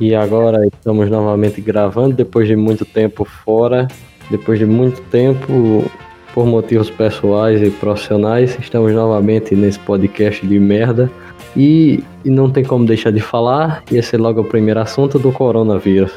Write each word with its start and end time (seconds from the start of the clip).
E 0.00 0.14
agora 0.14 0.66
estamos 0.66 1.08
novamente 1.10 1.60
gravando 1.60 2.14
depois 2.14 2.48
de 2.48 2.56
muito 2.56 2.84
tempo 2.84 3.24
fora, 3.24 3.86
depois 4.30 4.58
de 4.58 4.66
muito 4.66 5.00
tempo 5.02 5.84
por 6.34 6.46
motivos 6.46 6.90
pessoais 6.90 7.62
e 7.62 7.70
profissionais, 7.70 8.58
estamos 8.58 8.92
novamente 8.92 9.54
nesse 9.54 9.78
podcast 9.78 10.46
de 10.46 10.58
merda. 10.58 11.10
E, 11.54 12.02
e 12.24 12.30
não 12.30 12.50
tem 12.50 12.64
como 12.64 12.86
deixar 12.86 13.12
de 13.12 13.20
falar, 13.20 13.84
e 13.90 13.98
esse 13.98 14.16
é 14.16 14.18
logo 14.18 14.40
o 14.40 14.44
primeiro 14.44 14.80
assunto 14.80 15.18
do 15.18 15.30
coronavírus. 15.30 16.12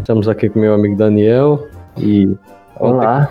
Estamos 0.00 0.28
aqui 0.28 0.50
com 0.50 0.58
meu 0.58 0.74
amigo 0.74 0.96
Daniel 0.96 1.66
e. 1.96 2.36
Olá. 2.78 3.30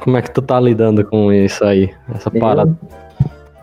Como 0.00 0.16
é 0.16 0.22
que 0.22 0.30
tu 0.30 0.42
tá 0.42 0.58
lidando 0.58 1.04
com 1.04 1.32
isso 1.32 1.64
aí? 1.64 1.90
Essa 2.14 2.30
Bem, 2.30 2.40
parada? 2.40 2.76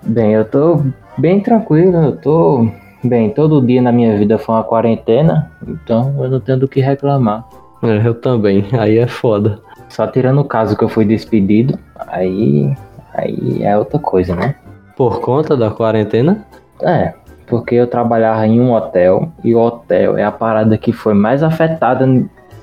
Bem, 0.04 0.34
eu 0.34 0.46
tô 0.46 0.82
bem 1.18 1.42
tranquilo, 1.42 1.98
eu 1.98 2.16
tô. 2.16 2.68
Bem, 3.04 3.30
todo 3.30 3.66
dia 3.66 3.82
na 3.82 3.92
minha 3.92 4.18
vida 4.18 4.38
foi 4.38 4.56
uma 4.56 4.64
quarentena, 4.64 5.52
então 5.66 6.16
eu 6.22 6.30
não 6.30 6.40
tenho 6.40 6.60
do 6.60 6.68
que 6.68 6.82
reclamar. 6.82 7.46
É, 7.82 8.06
eu 8.06 8.14
também, 8.14 8.66
aí 8.78 8.98
é 8.98 9.08
foda. 9.08 9.60
Só 9.88 10.06
tirando 10.06 10.42
o 10.42 10.46
caso 10.46 10.78
que 10.78 10.84
eu 10.84 10.90
fui 10.90 11.06
despedido, 11.06 11.80
aí. 12.08 12.74
Aí 13.14 13.64
é 13.64 13.78
outra 13.78 14.00
coisa, 14.00 14.36
né? 14.36 14.56
Por 14.96 15.20
conta 15.20 15.58
da 15.58 15.72
quarentena? 15.72 16.46
É, 16.82 17.14
porque 17.48 17.76
eu 17.76 17.88
trabalhava 17.88 18.46
em 18.46 18.62
um 18.62 18.72
hotel 18.74 19.30
e 19.44 19.56
o 19.56 19.60
hotel 19.60 20.18
é 20.18 20.24
a 20.24 20.32
parada 20.32 20.78
que 20.78 20.94
foi 20.94 21.14
mais 21.14 21.42
afetada 21.42 22.06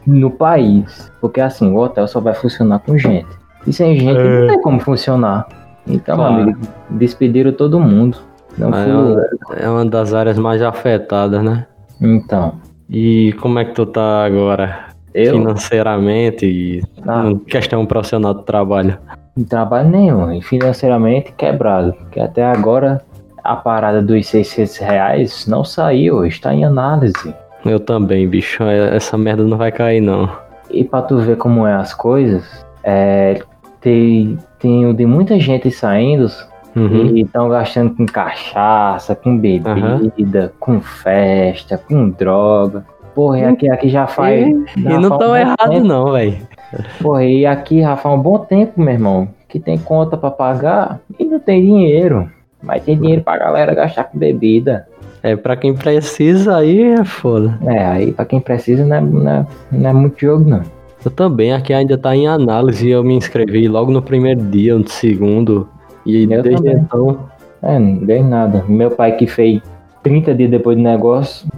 no 0.06 0.30
país. 0.30 1.10
Porque 1.20 1.40
assim, 1.40 1.70
o 1.72 1.76
hotel 1.78 2.06
só 2.06 2.20
vai 2.20 2.34
funcionar 2.34 2.78
com 2.80 2.96
gente. 2.96 3.26
E 3.66 3.72
sem 3.72 3.98
gente 3.98 4.16
É. 4.18 4.40
não 4.40 4.46
tem 4.48 4.60
como 4.62 4.80
funcionar. 4.80 5.46
Então, 5.86 6.16
Claro. 6.16 6.34
amigo, 6.42 6.60
despediram 6.90 7.52
todo 7.52 7.78
mundo. 7.80 8.18
Não 8.58 8.68
É 8.68 8.86
uma, 8.86 8.86
eu. 8.86 9.20
é 9.58 9.68
uma 9.68 9.84
das 9.84 10.14
áreas 10.14 10.38
mais 10.38 10.62
afetadas, 10.62 11.42
né? 11.42 11.66
Então, 12.00 12.54
E 12.88 13.32
como 13.40 13.58
é 13.58 13.64
que 13.64 13.72
tu 13.74 13.84
tá 13.84 14.24
agora? 14.24 14.86
eu 15.12 15.32
Financeiramente 15.34 16.46
e 16.46 16.82
Ah. 17.06 17.32
questão 17.48 17.84
profissional 17.86 18.32
do 18.34 18.42
trabalho. 18.42 18.96
não 19.36 19.44
trabalho 19.44 19.88
nenhum. 19.90 20.32
E 20.32 20.40
financeiramente 20.42 21.32
quebrado. 21.36 21.92
Porque 21.94 22.20
até 22.20 22.44
agora 22.44 23.02
a 23.44 23.56
parada 23.56 24.00
dos 24.02 24.26
600 24.28 24.76
reais 24.78 25.46
não 25.46 25.64
saiu, 25.64 26.24
está 26.24 26.54
em 26.54 26.64
análise. 26.64 27.34
Eu 27.68 27.80
também, 27.80 28.28
bicho. 28.28 28.62
É- 28.62 28.96
Essa 28.96 29.16
merda 29.18 29.42
não 29.44 29.56
vai 29.56 29.70
cair, 29.72 30.00
não. 30.00 30.28
E 30.70 30.84
pra 30.84 31.02
tu 31.02 31.18
ver 31.18 31.36
como 31.36 31.66
é 31.66 31.74
as 31.74 31.94
coisas, 31.94 32.64
é, 32.82 33.38
tem, 33.80 34.36
tem 34.58 34.92
de 34.94 35.06
muita 35.06 35.38
gente 35.38 35.70
saindo 35.70 36.26
Uhum. 36.74 37.16
e 37.16 37.22
estão 37.22 37.48
gastando 37.48 37.94
com 37.96 38.04
cachaça, 38.04 39.14
com 39.14 39.38
bebida, 39.38 40.52
com 40.60 40.80
festa, 40.80 41.78
com 41.78 42.10
droga. 42.10 42.84
Porra, 43.14 43.38
e 43.38 43.44
aqui, 43.44 43.70
aqui 43.70 43.88
já 43.88 44.06
faz. 44.06 44.46
E, 44.46 44.82
já 44.82 44.90
e 44.90 44.98
não 44.98 45.14
um 45.14 45.18
tão 45.18 45.28
bom 45.28 45.36
errado, 45.36 45.70
tempo. 45.70 45.86
não, 45.86 46.12
velho. 46.12 46.36
Porra, 47.00 47.24
e 47.24 47.46
aqui 47.46 47.80
já 47.80 47.96
faz 47.96 48.14
um 48.14 48.20
bom 48.20 48.38
tempo, 48.40 48.78
meu 48.78 48.92
irmão, 48.92 49.28
que 49.48 49.58
tem 49.58 49.78
conta 49.78 50.16
pra 50.18 50.30
pagar 50.30 51.00
e 51.18 51.24
não 51.24 51.38
tem 51.40 51.62
dinheiro. 51.62 52.30
Mas 52.62 52.82
tem 52.84 52.98
dinheiro 52.98 53.22
pra 53.22 53.38
galera 53.38 53.74
gastar 53.74 54.04
com 54.04 54.18
bebida. 54.18 54.86
É, 55.26 55.34
pra 55.34 55.56
quem 55.56 55.74
precisa, 55.74 56.56
aí 56.58 56.82
é 56.82 57.04
foda. 57.04 57.58
É, 57.64 57.84
aí 57.84 58.12
pra 58.12 58.24
quem 58.24 58.38
precisa 58.38 58.86
não 58.86 58.96
é, 58.96 59.00
não 59.00 59.28
é, 59.28 59.46
não 59.72 59.90
é 59.90 59.92
muito 59.92 60.20
jogo, 60.20 60.48
não. 60.48 60.62
Eu 61.04 61.10
também, 61.10 61.52
aqui 61.52 61.72
ainda 61.72 61.98
tá 61.98 62.14
em 62.14 62.28
análise. 62.28 62.88
Eu 62.88 63.02
me 63.02 63.14
inscrevi 63.14 63.66
logo 63.66 63.90
no 63.90 64.00
primeiro 64.00 64.40
dia, 64.40 64.78
no 64.78 64.88
segundo. 64.88 65.68
E 66.04 66.22
Eu 66.22 66.42
desde 66.42 66.56
também. 66.62 66.76
então. 66.76 67.18
É, 67.60 67.76
não 67.76 67.96
dei 67.96 68.22
nada. 68.22 68.64
Meu 68.68 68.92
pai 68.92 69.16
que 69.16 69.26
fez 69.26 69.60
30 70.04 70.32
dias 70.32 70.50
depois 70.50 70.76
do 70.76 70.82
negócio, 70.84 71.48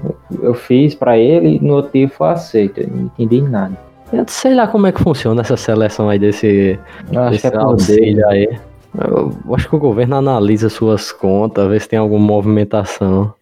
eu 0.43 0.55
fiz 0.55 0.95
pra 0.95 1.19
ele 1.19 1.57
e 1.57 1.61
no 1.61 1.75
outro 1.75 1.91
dia 1.93 2.09
foi 2.09 2.29
aceito. 2.29 2.81
Eu 2.81 2.89
não 2.89 3.05
entendi 3.19 3.43
nada. 3.43 3.77
Eu 4.11 4.25
sei 4.29 4.55
lá 4.55 4.67
como 4.67 4.87
é 4.87 4.93
que 4.93 5.03
funciona 5.03 5.43
essa 5.43 5.59
seleção 5.59 6.09
aí 6.09 6.19
desse, 6.19 6.79
Eu 7.13 7.21
acho 7.21 7.33
desse 7.33 7.51
que 7.51 7.55
é 7.55 7.61
auxílio 7.61 8.29
aí. 8.29 8.49
Eu 8.97 9.55
acho 9.55 9.69
que 9.69 9.77
o 9.77 9.79
governo 9.79 10.17
analisa 10.17 10.69
suas 10.69 11.13
contas, 11.13 11.69
vê 11.69 11.79
se 11.79 11.89
tem 11.89 11.99
alguma 11.99 12.25
movimentação. 12.25 13.33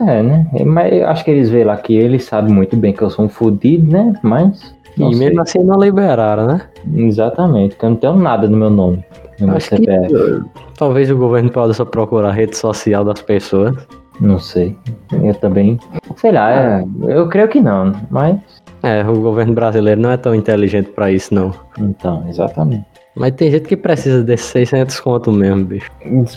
É, 0.00 0.22
né? 0.22 0.46
Mas 0.64 0.92
eu 0.92 1.08
acho 1.08 1.24
que 1.24 1.30
eles 1.30 1.48
veem 1.48 1.64
lá 1.64 1.76
que 1.76 1.94
eles 1.96 2.24
sabem 2.24 2.52
muito 2.52 2.76
bem 2.76 2.92
que 2.92 3.02
eu 3.02 3.10
sou 3.10 3.24
um 3.24 3.28
fudido, 3.28 3.90
né? 3.90 4.14
Mas. 4.22 4.74
E 4.96 4.98
sei. 4.98 5.14
mesmo 5.14 5.42
assim 5.42 5.62
não 5.62 5.78
liberaram, 5.78 6.46
né? 6.46 6.62
Exatamente, 6.94 7.76
que 7.76 7.84
eu 7.84 7.90
não 7.90 7.96
tenho 7.96 8.16
nada 8.16 8.48
no 8.48 8.56
meu 8.56 8.70
nome. 8.70 9.04
No 9.38 9.48
meu 9.48 9.56
Acho 9.56 9.70
que 9.70 9.76
CPF. 9.76 10.14
uh, 10.14 10.44
talvez 10.76 11.10
o 11.10 11.16
governo 11.16 11.50
possa 11.50 11.84
procurar 11.84 12.30
a 12.30 12.32
rede 12.32 12.56
social 12.56 13.04
das 13.04 13.20
pessoas. 13.20 13.76
Não 14.20 14.38
sei. 14.38 14.76
Eu 15.22 15.34
também. 15.34 15.78
Sei 16.16 16.32
lá, 16.32 16.50
é, 16.50 16.84
eu 17.06 17.28
creio 17.28 17.48
que 17.48 17.60
não, 17.60 17.92
mas. 18.10 18.38
É, 18.82 19.02
o 19.06 19.20
governo 19.20 19.52
brasileiro 19.52 20.00
não 20.00 20.10
é 20.10 20.16
tão 20.16 20.34
inteligente 20.34 20.90
pra 20.90 21.10
isso, 21.10 21.34
não. 21.34 21.52
Então, 21.78 22.24
exatamente. 22.28 22.95
Mas 23.16 23.32
tem 23.32 23.50
gente 23.50 23.66
que 23.66 23.76
precisa 23.76 24.22
desses 24.22 24.46
600 24.46 25.00
conto 25.00 25.32
mesmo, 25.32 25.64
bicho. 25.64 25.90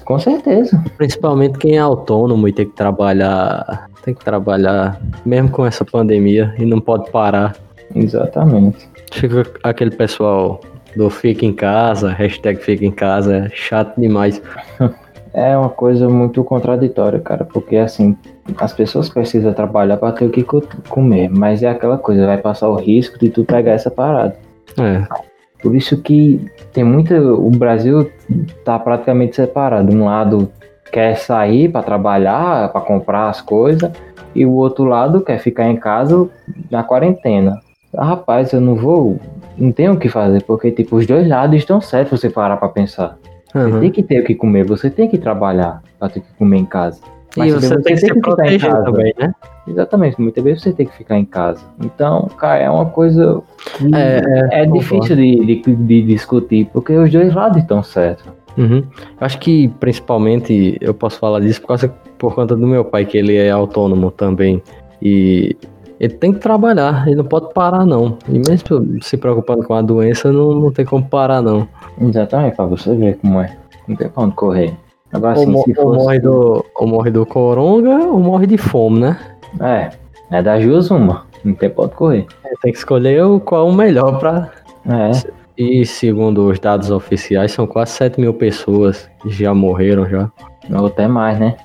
Com 0.06 0.18
certeza. 0.18 0.82
Principalmente 0.98 1.60
quem 1.60 1.76
é 1.76 1.80
autônomo 1.80 2.48
e 2.48 2.54
tem 2.54 2.66
que 2.66 2.76
trabalhar. 2.76 3.90
Tem 4.04 4.14
que 4.14 4.24
trabalhar 4.24 5.00
mesmo 5.26 5.50
com 5.50 5.66
essa 5.66 5.84
pandemia 5.84 6.56
e 6.58 6.66
não 6.66 6.80
pode 6.80 7.12
parar. 7.12 7.56
Exatamente. 7.94 8.88
Fica 9.12 9.44
aquele 9.64 9.92
pessoal 9.92 10.62
do 10.96 11.10
fica 11.10 11.46
em 11.46 11.54
casa, 11.54 12.10
hashtag 12.12 12.60
fica 12.62 12.86
em 12.86 12.92
casa, 12.92 13.36
é 13.46 13.50
chato 13.54 14.00
demais. 14.00 14.42
É 15.32 15.56
uma 15.56 15.70
coisa 15.70 16.10
muito 16.10 16.44
contraditória, 16.44 17.20
cara, 17.20 17.46
porque 17.46 17.78
assim, 17.78 18.18
as 18.58 18.74
pessoas 18.74 19.10
precisam 19.10 19.54
trabalhar 19.54 19.98
para 19.98 20.12
ter 20.12 20.26
o 20.26 20.30
que 20.32 20.42
co- 20.42 20.64
comer, 20.90 21.30
mas 21.30 21.62
é 21.62 21.70
aquela 21.70 22.00
coisa, 22.00 22.26
vai 22.26 22.40
passar 22.40 22.68
o 22.68 22.76
risco 22.76 23.20
de 23.20 23.30
tu 23.30 23.46
pegar 23.46 23.74
essa 23.74 23.92
parada. 23.92 24.36
É, 24.76 25.04
Por 25.62 25.76
isso 25.76 26.02
que 26.02 26.46
tem 26.72 26.84
muita. 26.84 27.22
O 27.22 27.50
Brasil 27.50 28.10
tá 28.64 28.80
praticamente 28.80 29.36
separado. 29.36 29.94
Um 29.94 30.06
lado 30.06 30.50
quer 30.92 31.16
sair 31.16 31.70
para 31.70 31.84
trabalhar, 31.84 32.72
para 32.72 32.82
comprar 32.82 33.30
as 33.30 33.42
coisas, 33.42 33.92
e 34.34 34.46
o 34.46 34.52
outro 34.52 34.86
lado 34.86 35.22
quer 35.22 35.40
ficar 35.40 35.70
em 35.70 35.76
casa 35.76 36.30
na 36.70 36.84
quarentena. 36.84 37.60
Ah, 37.96 38.06
rapaz, 38.06 38.54
eu 38.54 38.62
não 38.62 38.76
vou. 38.76 39.20
Não 39.58 39.72
tenho 39.72 39.94
o 39.94 39.98
que 39.98 40.10
fazer, 40.10 40.44
porque 40.44 40.72
tipo, 40.72 40.96
os 40.96 41.06
dois 41.06 41.28
lados 41.28 41.58
estão 41.58 41.82
certos 41.82 42.20
você 42.20 42.30
parar 42.30 42.58
para 42.58 42.70
pensar. 42.70 43.18
Você 43.54 43.60
uhum. 43.60 43.80
tem 43.80 43.92
que 43.92 44.04
ter 44.04 44.22
o 44.22 44.24
que 44.24 44.36
comer, 44.36 44.64
você 44.64 44.90
tem 44.90 45.10
que 45.10 45.18
trabalhar 45.18 45.82
para 45.98 46.10
ter 46.10 46.20
o 46.20 46.22
que 46.22 46.34
comer 46.38 46.58
em 46.58 46.66
casa. 46.66 47.02
E 47.36 47.40
Mas 47.40 47.54
você 47.54 47.70
também 47.70 47.84
tem 47.84 47.96
que 47.96 48.02
se 48.02 48.22
proteger 48.22 48.84
também, 48.84 49.14
né? 49.18 49.34
Exatamente, 49.68 50.20
muitas 50.20 50.44
vezes 50.44 50.64
você 50.64 50.74
tem 50.74 50.88
que 50.88 50.98
ficar 50.98 51.18
em 51.18 51.26
casa. 51.26 51.62
Então, 51.84 52.28
cara, 52.38 52.60
é 52.60 52.70
uma 52.70 52.86
coisa 52.86 53.42
É, 53.94 54.18
é, 54.52 54.66
concordo. 54.66 54.80
difícil 54.80 55.16
de, 55.16 55.62
de, 55.62 55.76
de 55.76 56.02
discutir, 56.02 56.70
porque 56.74 56.94
os 56.94 57.12
dois 57.12 57.34
lados 57.34 57.58
estão 57.62 57.84
certos. 57.84 58.26
Uhum. 58.58 58.78
Eu 58.80 58.86
acho 59.20 59.38
que 59.40 59.68
principalmente 59.80 60.78
eu 60.82 60.94
posso 60.94 61.20
falar 61.20 61.40
disso 61.40 61.62
por, 61.62 61.68
causa, 61.68 61.88
por 62.18 62.34
conta 62.34 62.56
do 62.56 62.66
meu 62.66 62.84
pai, 62.84 63.06
que 63.06 63.18
ele 63.18 63.36
é 63.36 63.52
autônomo 63.52 64.10
também. 64.10 64.62
E 65.02 65.56
ele 66.00 66.14
tem 66.16 66.34
que 66.34 66.40
trabalhar, 66.40 67.06
ele 67.08 67.18
não 67.18 67.26
pode 67.26 67.54
parar 67.54 67.86
não. 67.86 68.18
E 68.28 68.40
mesmo 68.40 69.02
se 69.02 69.18
preocupando 69.18 69.64
com 69.64 69.76
a 69.76 69.82
doença, 69.82 70.32
não, 70.32 70.54
não 70.56 70.72
tem 70.72 70.84
como 70.84 71.06
parar 71.06 71.42
não. 71.42 71.68
Exatamente, 72.02 72.56
pra 72.56 72.66
você 72.66 72.96
ver 72.96 73.18
como 73.18 73.40
é. 73.40 73.56
Não 73.88 73.96
tem 73.96 74.10
pra 74.10 74.24
onde 74.24 74.34
correr. 74.36 74.74
Agora, 75.12 75.38
Ou, 75.38 75.44
assim, 75.44 75.54
ou 75.56 75.64
fosse... 75.76 75.98
morre 76.04 76.20
do, 76.20 76.66
ou 76.76 76.88
morre 76.88 77.12
do 77.12 77.26
coronga 77.26 77.98
ou 78.06 78.20
morre 78.20 78.46
de 78.46 78.58
fome, 78.58 79.00
né? 79.00 79.18
É, 79.60 79.90
é 80.38 80.42
das 80.44 80.64
duas 80.64 80.92
uma. 80.92 81.26
Não 81.44 81.54
tem 81.56 81.70
pra 81.70 81.86
onde 81.86 81.96
correr. 81.96 82.26
Tem 82.62 82.72
que 82.72 82.78
escolher 82.78 83.24
o 83.24 83.40
qual 83.40 83.68
o 83.68 83.74
melhor 83.74 84.20
pra. 84.20 84.52
É, 84.88 85.12
E 85.58 85.86
segundo 85.86 86.48
os 86.50 86.60
dados 86.60 86.92
oficiais, 86.92 87.52
são 87.52 87.66
quase 87.66 87.92
7 87.94 88.20
mil 88.20 88.34
pessoas 88.34 89.10
que 89.22 89.30
já 89.30 89.54
morreram 89.54 90.08
já. 90.08 90.30
ou 90.78 90.86
até 90.88 91.08
mais, 91.08 91.40
né? 91.40 91.56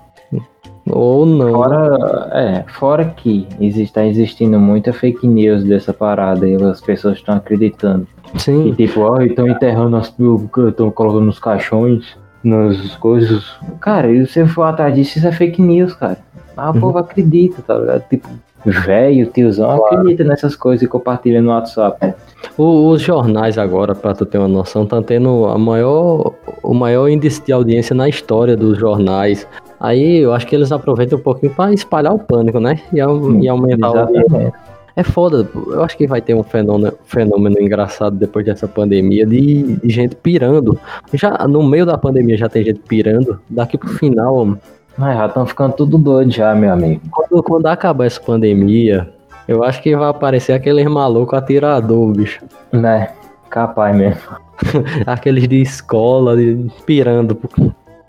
Ou 0.91 1.25
não. 1.25 1.53
Fora, 1.53 2.31
é, 2.33 2.65
fora 2.73 3.05
que 3.07 3.47
está 3.61 4.05
existindo 4.05 4.59
muita 4.61 4.93
fake 4.93 5.27
news 5.27 5.65
dessa 5.65 5.93
parada 5.95 6.47
e 6.47 6.55
as 6.63 6.81
pessoas 6.81 7.17
estão 7.17 7.37
acreditando. 7.37 8.07
E 8.35 8.39
Sim. 8.39 8.75
tipo, 8.75 9.01
ó, 9.01 9.21
estão 9.23 9.49
enterrando, 9.49 9.97
estão 9.99 10.91
colocando 10.91 11.23
nos 11.25 11.39
caixões, 11.39 12.17
nas 12.45 12.95
coisas. 12.97 13.45
Cara, 13.81 14.11
e 14.11 14.27
se 14.27 14.33
você 14.35 14.47
for 14.47 14.63
atrás 14.65 14.95
disso, 14.95 15.19
isso 15.19 15.27
é 15.27 15.33
fake 15.33 15.61
news, 15.63 15.95
cara. 15.95 16.19
Ah, 16.57 16.71
o 16.71 16.75
Uhum. 16.75 16.81
povo 16.81 16.99
acredita, 16.99 17.63
tá 17.63 17.77
ligado? 17.77 18.03
Tipo, 18.09 18.29
velho, 18.65 19.27
tiozão, 19.27 19.85
acredita 19.87 20.23
nessas 20.25 20.55
coisas 20.55 20.83
e 20.83 20.87
compartilha 20.89 21.43
no 21.43 21.51
WhatsApp. 21.51 22.15
O- 22.57 22.89
os 22.91 23.03
jornais 23.03 23.59
agora, 23.59 23.95
pra 23.95 24.15
tu 24.15 24.25
ter 24.25 24.39
uma 24.39 24.47
noção, 24.49 24.85
estão 24.85 25.03
tendo 25.03 25.47
a 25.47 25.59
maior, 25.59 26.33
o 26.63 26.73
maior 26.75 27.09
índice 27.09 27.43
de 27.45 27.53
audiência 27.53 27.95
na 27.95 28.09
história 28.09 28.57
dos 28.57 28.79
jornais. 28.79 29.47
Aí 29.81 30.19
eu 30.19 30.33
acho 30.33 30.47
que 30.47 30.55
eles 30.55 30.71
aproveitam 30.71 31.19
um 31.19 31.23
pouquinho 31.23 31.53
pra 31.53 31.73
espalhar 31.73 32.15
o 32.15 32.19
pânico, 32.19 32.61
né? 32.61 32.79
E, 32.93 32.97
e 32.99 33.49
aumentar 33.49 33.91
o 33.91 33.95
Exatamente. 33.97 34.53
É 34.97 35.03
foda, 35.03 35.49
eu 35.55 35.83
acho 35.83 35.97
que 35.97 36.07
vai 36.07 36.21
ter 36.21 36.35
um 36.35 36.45
fenômeno, 36.45 36.97
fenômeno 37.05 37.61
engraçado 37.61 38.17
depois 38.17 38.47
dessa 38.47 38.69
pandemia 38.69 39.27
de, 39.27 39.77
de 39.77 39.91
gente 39.91 40.15
pirando. 40.15 40.79
Já 41.13 41.49
no 41.49 41.65
meio 41.65 41.85
da 41.85 41.99
pandemia 41.99 42.37
já 42.37 42.49
tem 42.49 42.63
gente 42.65 42.81
pirando. 42.81 43.41
Daqui 43.51 43.77
pro 43.77 43.89
final. 43.89 44.57
Ah, 44.97 45.15
já 45.15 45.27
estão 45.27 45.45
ficando 45.47 45.75
tudo 45.75 45.99
doido 45.99 46.31
já, 46.31 46.55
meu 46.55 46.73
amigo. 46.73 47.01
Quando, 47.11 47.43
quando 47.43 47.67
acabar 47.67 48.07
essa 48.07 48.21
pandemia, 48.21 49.09
eu 49.49 49.65
acho 49.65 49.83
que 49.83 49.97
vai 49.97 50.09
aparecer 50.09 50.53
aqueles 50.53 50.87
malucos 50.87 51.37
atirador, 51.37 52.13
bicho. 52.13 52.45
Né? 52.73 53.09
Capaz 53.51 53.97
mesmo. 53.97 54.21
aqueles 55.07 55.49
de 55.49 55.61
escola, 55.61 56.37
de, 56.37 56.71
pirando. 56.87 57.37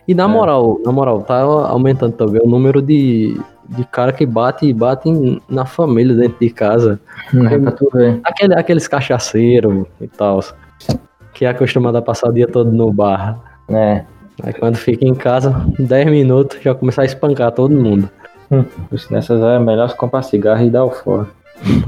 E 0.08 0.14
na 0.14 0.26
é. 0.26 0.28
moral, 0.28 0.80
na 0.86 0.92
moral, 0.92 1.22
tá 1.22 1.42
aumentando 1.42 2.14
também 2.14 2.42
o 2.44 2.48
número 2.48 2.80
de, 2.80 3.40
de 3.70 3.84
cara 3.86 4.12
que 4.12 4.26
bate 4.26 4.66
e 4.66 4.74
bate 4.74 5.42
na 5.50 5.66
família 5.66 6.16
dentro 6.16 6.38
de 6.40 6.50
casa. 6.50 7.00
É 7.52 7.58
pra 7.58 7.72
tu 7.72 7.90
ver. 7.94 8.20
Aquele, 8.24 8.54
aqueles 8.54 8.88
cachaceiros 8.88 9.86
e 10.00 10.08
tal. 10.08 10.40
Que 11.34 11.46
é 11.46 11.50
acostumado 11.50 11.98
a 11.98 12.02
passar 12.02 12.30
o 12.30 12.34
dia 12.34 12.48
todo 12.48 12.72
no 12.72 12.92
bar. 12.92 13.38
É. 13.70 14.04
Aí 14.44 14.54
quando 14.54 14.76
fica 14.76 15.06
em 15.06 15.16
casa, 15.16 15.56
10 15.80 16.08
minutos, 16.08 16.60
já 16.62 16.76
começa 16.76 17.02
a 17.02 17.06
espancar 17.06 17.52
todo 17.52 17.74
mundo. 17.74 18.10
Hum, 18.52 18.64
nessas 19.10 19.42
horas 19.42 19.62
é 19.62 19.64
melhor 19.64 19.94
comprar 19.96 20.22
cigarro 20.22 20.64
e 20.64 20.70
dar 20.70 20.86
o 20.86 20.92
fora. 20.92 21.28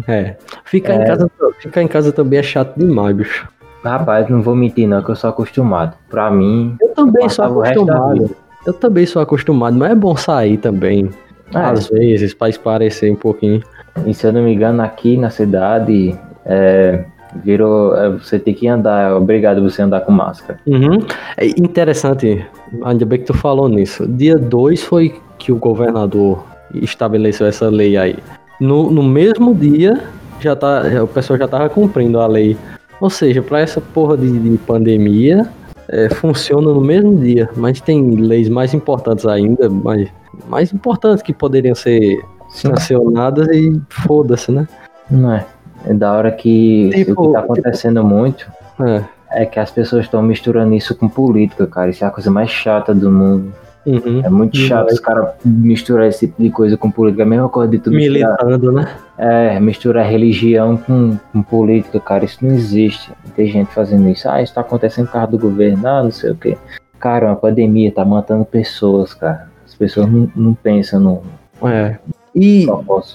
É. 0.07 0.35
Ficar, 0.63 0.93
é. 0.93 1.03
Em 1.03 1.05
casa, 1.05 1.31
ficar 1.59 1.81
em 1.83 1.87
casa 1.87 2.11
também 2.11 2.39
é 2.39 2.43
chato 2.43 2.77
demais, 2.77 3.15
bicho. 3.15 3.47
Rapaz, 3.83 4.27
não 4.29 4.41
vou 4.41 4.55
mentir 4.55 4.87
não, 4.87 5.03
que 5.03 5.11
eu 5.11 5.15
sou 5.15 5.29
acostumado. 5.29 5.95
Pra 6.09 6.31
mim... 6.31 6.75
Eu 6.81 6.89
também 6.89 7.29
sou 7.29 7.45
acostumado. 7.45 8.35
Eu 8.65 8.73
também 8.73 9.05
sou 9.05 9.21
acostumado, 9.21 9.77
mas 9.77 9.91
é 9.91 9.95
bom 9.95 10.15
sair 10.15 10.57
também. 10.57 11.09
É. 11.53 11.57
Às 11.59 11.89
vezes, 11.89 12.33
pra 12.33 12.49
esparecer 12.49 13.11
um 13.11 13.15
pouquinho. 13.15 13.61
E 14.05 14.13
se 14.13 14.27
eu 14.27 14.33
não 14.33 14.43
me 14.43 14.53
engano, 14.53 14.81
aqui 14.81 15.17
na 15.17 15.29
cidade, 15.29 16.17
é, 16.45 17.05
virou. 17.43 17.95
É, 17.95 18.09
você 18.09 18.39
tem 18.39 18.53
que 18.53 18.67
andar, 18.67 19.11
é 19.11 19.13
obrigado 19.13 19.61
você 19.61 19.81
andar 19.81 20.01
com 20.01 20.11
máscara. 20.11 20.59
Uhum. 20.67 20.99
É 21.37 21.47
interessante, 21.47 22.45
ainda 22.83 23.05
bem 23.05 23.19
que 23.19 23.25
tu 23.25 23.33
falou 23.33 23.69
nisso. 23.69 24.07
Dia 24.07 24.37
2 24.37 24.83
foi 24.83 25.15
que 25.37 25.51
o 25.51 25.55
governador 25.55 26.43
estabeleceu 26.73 27.47
essa 27.47 27.69
lei 27.69 27.97
aí. 27.97 28.17
No, 28.59 28.91
no 28.91 29.03
mesmo 29.03 29.53
dia, 29.53 30.01
já 30.39 30.55
tá, 30.55 30.83
o 31.03 31.07
pessoal 31.07 31.37
já 31.39 31.47
tava 31.47 31.69
cumprindo 31.69 32.19
a 32.19 32.27
lei. 32.27 32.57
Ou 32.99 33.09
seja, 33.09 33.41
para 33.41 33.59
essa 33.59 33.79
porra 33.79 34.17
de, 34.17 34.39
de 34.39 34.57
pandemia, 34.59 35.47
é, 35.87 36.09
funciona 36.09 36.73
no 36.73 36.81
mesmo 36.81 37.15
dia. 37.17 37.49
Mas 37.55 37.79
tem 37.79 38.15
leis 38.15 38.49
mais 38.49 38.73
importantes 38.73 39.25
ainda, 39.25 39.69
mais, 39.69 40.09
mais 40.47 40.73
importantes 40.73 41.21
que 41.21 41.33
poderiam 41.33 41.75
ser 41.75 42.19
sancionadas 42.49 43.47
e 43.49 43.81
foda-se, 43.89 44.51
né? 44.51 44.67
Não 45.09 45.33
é. 45.33 45.45
É 45.85 45.93
da 45.93 46.13
hora 46.13 46.31
que 46.31 46.89
tipo, 46.93 47.21
o 47.21 47.27
que 47.27 47.33
tá 47.33 47.39
acontecendo 47.39 48.01
tipo, 48.01 48.13
muito 48.13 48.51
é. 48.81 49.03
é 49.43 49.45
que 49.45 49.59
as 49.59 49.71
pessoas 49.71 50.05
estão 50.05 50.21
misturando 50.21 50.73
isso 50.73 50.95
com 50.95 51.07
política, 51.07 51.67
cara. 51.67 51.89
Isso 51.89 52.03
é 52.03 52.07
a 52.07 52.11
coisa 52.11 52.31
mais 52.31 52.49
chata 52.49 52.93
do 52.93 53.11
mundo. 53.11 53.53
Uhum, 53.85 54.21
é 54.21 54.29
muito 54.29 54.57
chato 54.57 54.91
os 54.91 54.99
caras 54.99 55.29
misturar 55.45 56.07
esse 56.07 56.27
tipo 56.27 56.43
de 56.43 56.49
coisa 56.49 56.75
com 56.75 56.91
política. 56.91 57.23
É 57.23 57.25
a 57.25 57.29
mesma 57.29 57.47
coisa 57.47 57.71
de 57.71 57.79
tu 57.79 57.89
Militando, 57.89 58.71
né? 58.73 58.89
É, 59.17 59.59
misturar 59.61 60.05
religião 60.05 60.75
com, 60.75 61.17
com 61.31 61.41
política, 61.41 61.97
cara. 61.99 62.25
Isso 62.25 62.45
não 62.45 62.53
existe. 62.53 63.09
Tem 63.33 63.47
gente 63.47 63.73
fazendo 63.73 64.09
isso. 64.09 64.27
Ah, 64.29 64.41
isso 64.41 64.53
tá 64.53 64.59
acontecendo 64.59 65.05
por 65.05 65.13
causa 65.13 65.27
do 65.27 65.39
governo, 65.39 65.87
ah, 65.87 66.03
não 66.03 66.11
sei 66.11 66.31
o 66.31 66.35
quê. 66.35 66.57
Cara, 66.99 67.27
uma 67.27 67.35
pandemia 67.37 67.89
tá 67.89 68.03
matando 68.03 68.43
pessoas, 68.43 69.13
cara. 69.13 69.47
As 69.77 69.79
pessoas 69.79 70.11
não, 70.11 70.27
não 70.35 70.53
pensam 70.55 70.99
no. 70.99 71.21
É. 71.69 71.97
E 72.35 72.65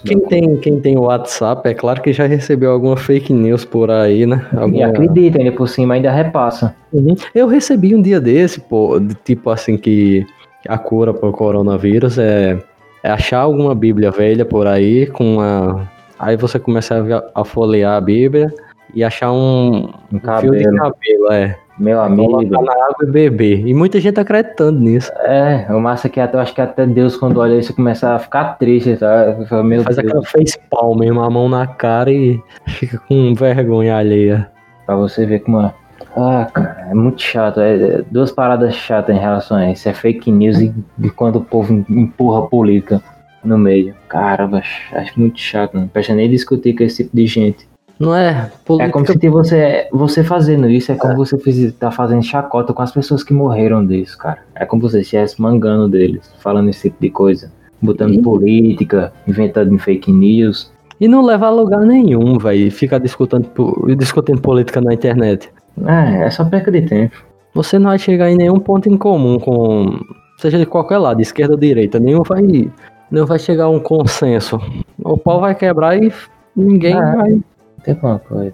quem 0.04 0.20
tem, 0.20 0.56
quem 0.58 0.80
tem 0.80 0.96
o 0.96 1.02
WhatsApp, 1.02 1.68
é 1.68 1.74
claro 1.74 2.00
que 2.00 2.12
já 2.12 2.26
recebeu 2.26 2.70
alguma 2.70 2.96
fake 2.96 3.32
news 3.32 3.64
por 3.64 3.90
aí, 3.90 4.26
né? 4.26 4.46
Alguma... 4.52 4.78
E 4.78 4.82
acredita, 4.82 5.38
ainda 5.38 5.52
por 5.52 5.68
cima 5.68 5.94
ainda 5.94 6.10
repassa. 6.10 6.74
Uhum. 6.92 7.14
Eu 7.34 7.46
recebi 7.46 7.94
um 7.94 8.02
dia 8.02 8.20
desse, 8.20 8.60
pô, 8.60 8.98
de 8.98 9.14
tipo 9.14 9.50
assim 9.50 9.76
que 9.76 10.24
a 10.68 10.78
cura 10.78 11.12
para 11.12 11.28
o 11.28 11.32
coronavírus 11.32 12.18
é, 12.18 12.58
é, 13.02 13.10
achar 13.10 13.40
alguma 13.40 13.74
Bíblia 13.74 14.10
velha 14.10 14.44
por 14.44 14.66
aí 14.66 15.06
com 15.06 15.36
uma. 15.36 15.88
Aí 16.18 16.36
você 16.36 16.58
começa 16.58 16.94
a, 17.34 17.42
a 17.42 17.44
folhear 17.44 17.96
a 17.96 18.00
Bíblia 18.00 18.52
e 18.94 19.02
achar 19.02 19.32
um, 19.32 19.90
um, 20.12 20.20
fio 20.40 20.52
de 20.52 20.64
cabelo, 20.64 21.32
é. 21.32 21.58
Meu 21.78 22.00
amigo. 22.00 22.42
Na 22.42 22.72
água 22.72 22.96
e 23.02 23.06
beber. 23.06 23.66
E 23.66 23.72
muita 23.72 23.98
gente 23.98 24.20
acreditando 24.20 24.78
nisso. 24.78 25.10
É, 25.20 25.66
o 25.70 25.80
massa 25.80 26.08
que 26.08 26.20
até, 26.20 26.36
eu 26.36 26.40
acho 26.40 26.54
que 26.54 26.60
até 26.60 26.86
Deus, 26.86 27.16
quando 27.16 27.38
olha 27.38 27.58
isso, 27.58 27.74
começa 27.74 28.14
a 28.14 28.18
ficar 28.18 28.56
triste, 28.58 28.96
tá? 28.96 29.36
Meu 29.64 29.82
Faz 29.82 29.96
Deus. 29.96 29.98
aquela 29.98 30.22
face 30.24 30.58
palm 30.70 30.98
mesmo, 30.98 31.20
a 31.20 31.30
mão 31.30 31.48
na 31.48 31.66
cara 31.66 32.12
e 32.12 32.40
fica 32.66 32.98
com 33.08 33.34
vergonha 33.34 33.96
alheia. 33.96 34.50
Pra 34.84 34.96
você 34.96 35.24
ver 35.24 35.40
como 35.40 35.60
é. 35.60 35.74
Ah, 36.14 36.46
cara, 36.52 36.88
é 36.90 36.94
muito 36.94 37.22
chato. 37.22 37.60
É, 37.60 37.74
é, 37.74 38.02
duas 38.10 38.30
paradas 38.30 38.74
chatas 38.74 39.16
em 39.16 39.18
relação 39.18 39.56
a 39.56 39.70
isso. 39.70 39.88
É 39.88 39.94
fake 39.94 40.30
news 40.30 40.60
e, 40.60 40.74
e 41.02 41.10
quando 41.10 41.36
o 41.36 41.44
povo 41.44 41.72
empurra 41.88 42.40
a 42.40 42.48
política 42.48 43.02
no 43.42 43.56
meio. 43.56 43.94
Caramba, 44.08 44.62
acho 44.92 45.18
muito 45.18 45.40
chato. 45.40 45.74
Não 45.74 45.88
presta 45.88 46.14
nem 46.14 46.28
discutir 46.28 46.74
com 46.76 46.84
esse 46.84 47.04
tipo 47.04 47.16
de 47.16 47.26
gente. 47.26 47.71
Não 48.02 48.16
é? 48.16 48.50
Política... 48.64 48.88
É 48.88 48.92
como 48.92 49.06
se 49.06 49.28
você, 49.28 49.88
você 49.92 50.24
fazendo 50.24 50.68
isso, 50.68 50.90
é 50.90 50.96
como 50.96 51.12
é. 51.12 51.16
você 51.16 51.38
fiz, 51.38 51.72
tá 51.74 51.92
fazendo 51.92 52.22
chacota 52.22 52.72
com 52.72 52.82
as 52.82 52.90
pessoas 52.90 53.22
que 53.22 53.32
morreram 53.32 53.86
disso, 53.86 54.18
cara. 54.18 54.38
É 54.56 54.66
como 54.66 54.82
você 54.82 55.02
estivesse 55.02 55.40
mangando 55.40 55.88
deles, 55.88 56.28
falando 56.40 56.68
esse 56.68 56.90
tipo 56.90 57.00
de 57.00 57.10
coisa. 57.10 57.52
Botando 57.80 58.14
e... 58.14 58.22
política, 58.22 59.12
inventando 59.26 59.78
fake 59.78 60.10
news. 60.10 60.72
E 61.00 61.06
não 61.06 61.24
leva 61.24 61.46
a 61.46 61.50
lugar 61.50 61.80
nenhum, 61.82 62.38
velho. 62.38 62.72
Ficar 62.72 62.98
discutindo, 62.98 63.48
discutindo 63.96 64.40
política 64.40 64.80
na 64.80 64.94
internet. 64.94 65.48
É, 65.86 66.26
é 66.26 66.30
só 66.30 66.44
perca 66.44 66.72
de 66.72 66.82
tempo. 66.82 67.24
Você 67.54 67.78
não 67.78 67.90
vai 67.90 67.98
chegar 67.98 68.30
em 68.30 68.36
nenhum 68.36 68.58
ponto 68.58 68.88
em 68.88 68.96
comum 68.96 69.38
com. 69.38 70.00
Seja 70.38 70.58
de 70.58 70.66
qualquer 70.66 70.98
lado, 70.98 71.20
esquerda 71.20 71.54
ou 71.54 71.60
direita. 71.60 72.00
Nenhum 72.00 72.22
vai. 72.22 72.70
Não 73.10 73.26
vai 73.26 73.38
chegar 73.38 73.64
a 73.64 73.68
um 73.68 73.78
consenso. 73.78 74.60
O 74.98 75.16
pau 75.16 75.40
vai 75.40 75.54
quebrar 75.54 76.02
e 76.02 76.12
ninguém 76.56 76.96
é, 76.96 77.16
vai. 77.16 77.40
Tem 77.84 77.98
uma 78.02 78.18
coisa. 78.18 78.52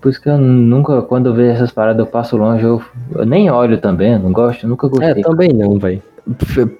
Por 0.00 0.08
isso 0.08 0.20
que 0.20 0.28
eu 0.28 0.38
nunca, 0.38 1.02
quando 1.02 1.26
eu 1.26 1.34
vejo 1.34 1.52
essas 1.52 1.70
paradas, 1.70 2.00
eu 2.00 2.06
passo 2.06 2.36
longe, 2.36 2.64
eu, 2.64 2.82
eu 3.14 3.26
nem 3.26 3.50
olho 3.50 3.78
também, 3.78 4.18
não 4.18 4.32
gosto, 4.32 4.66
nunca 4.66 4.88
gostei. 4.88 5.10
É, 5.10 5.14
também 5.22 5.52
não, 5.52 5.78
velho. 5.78 6.02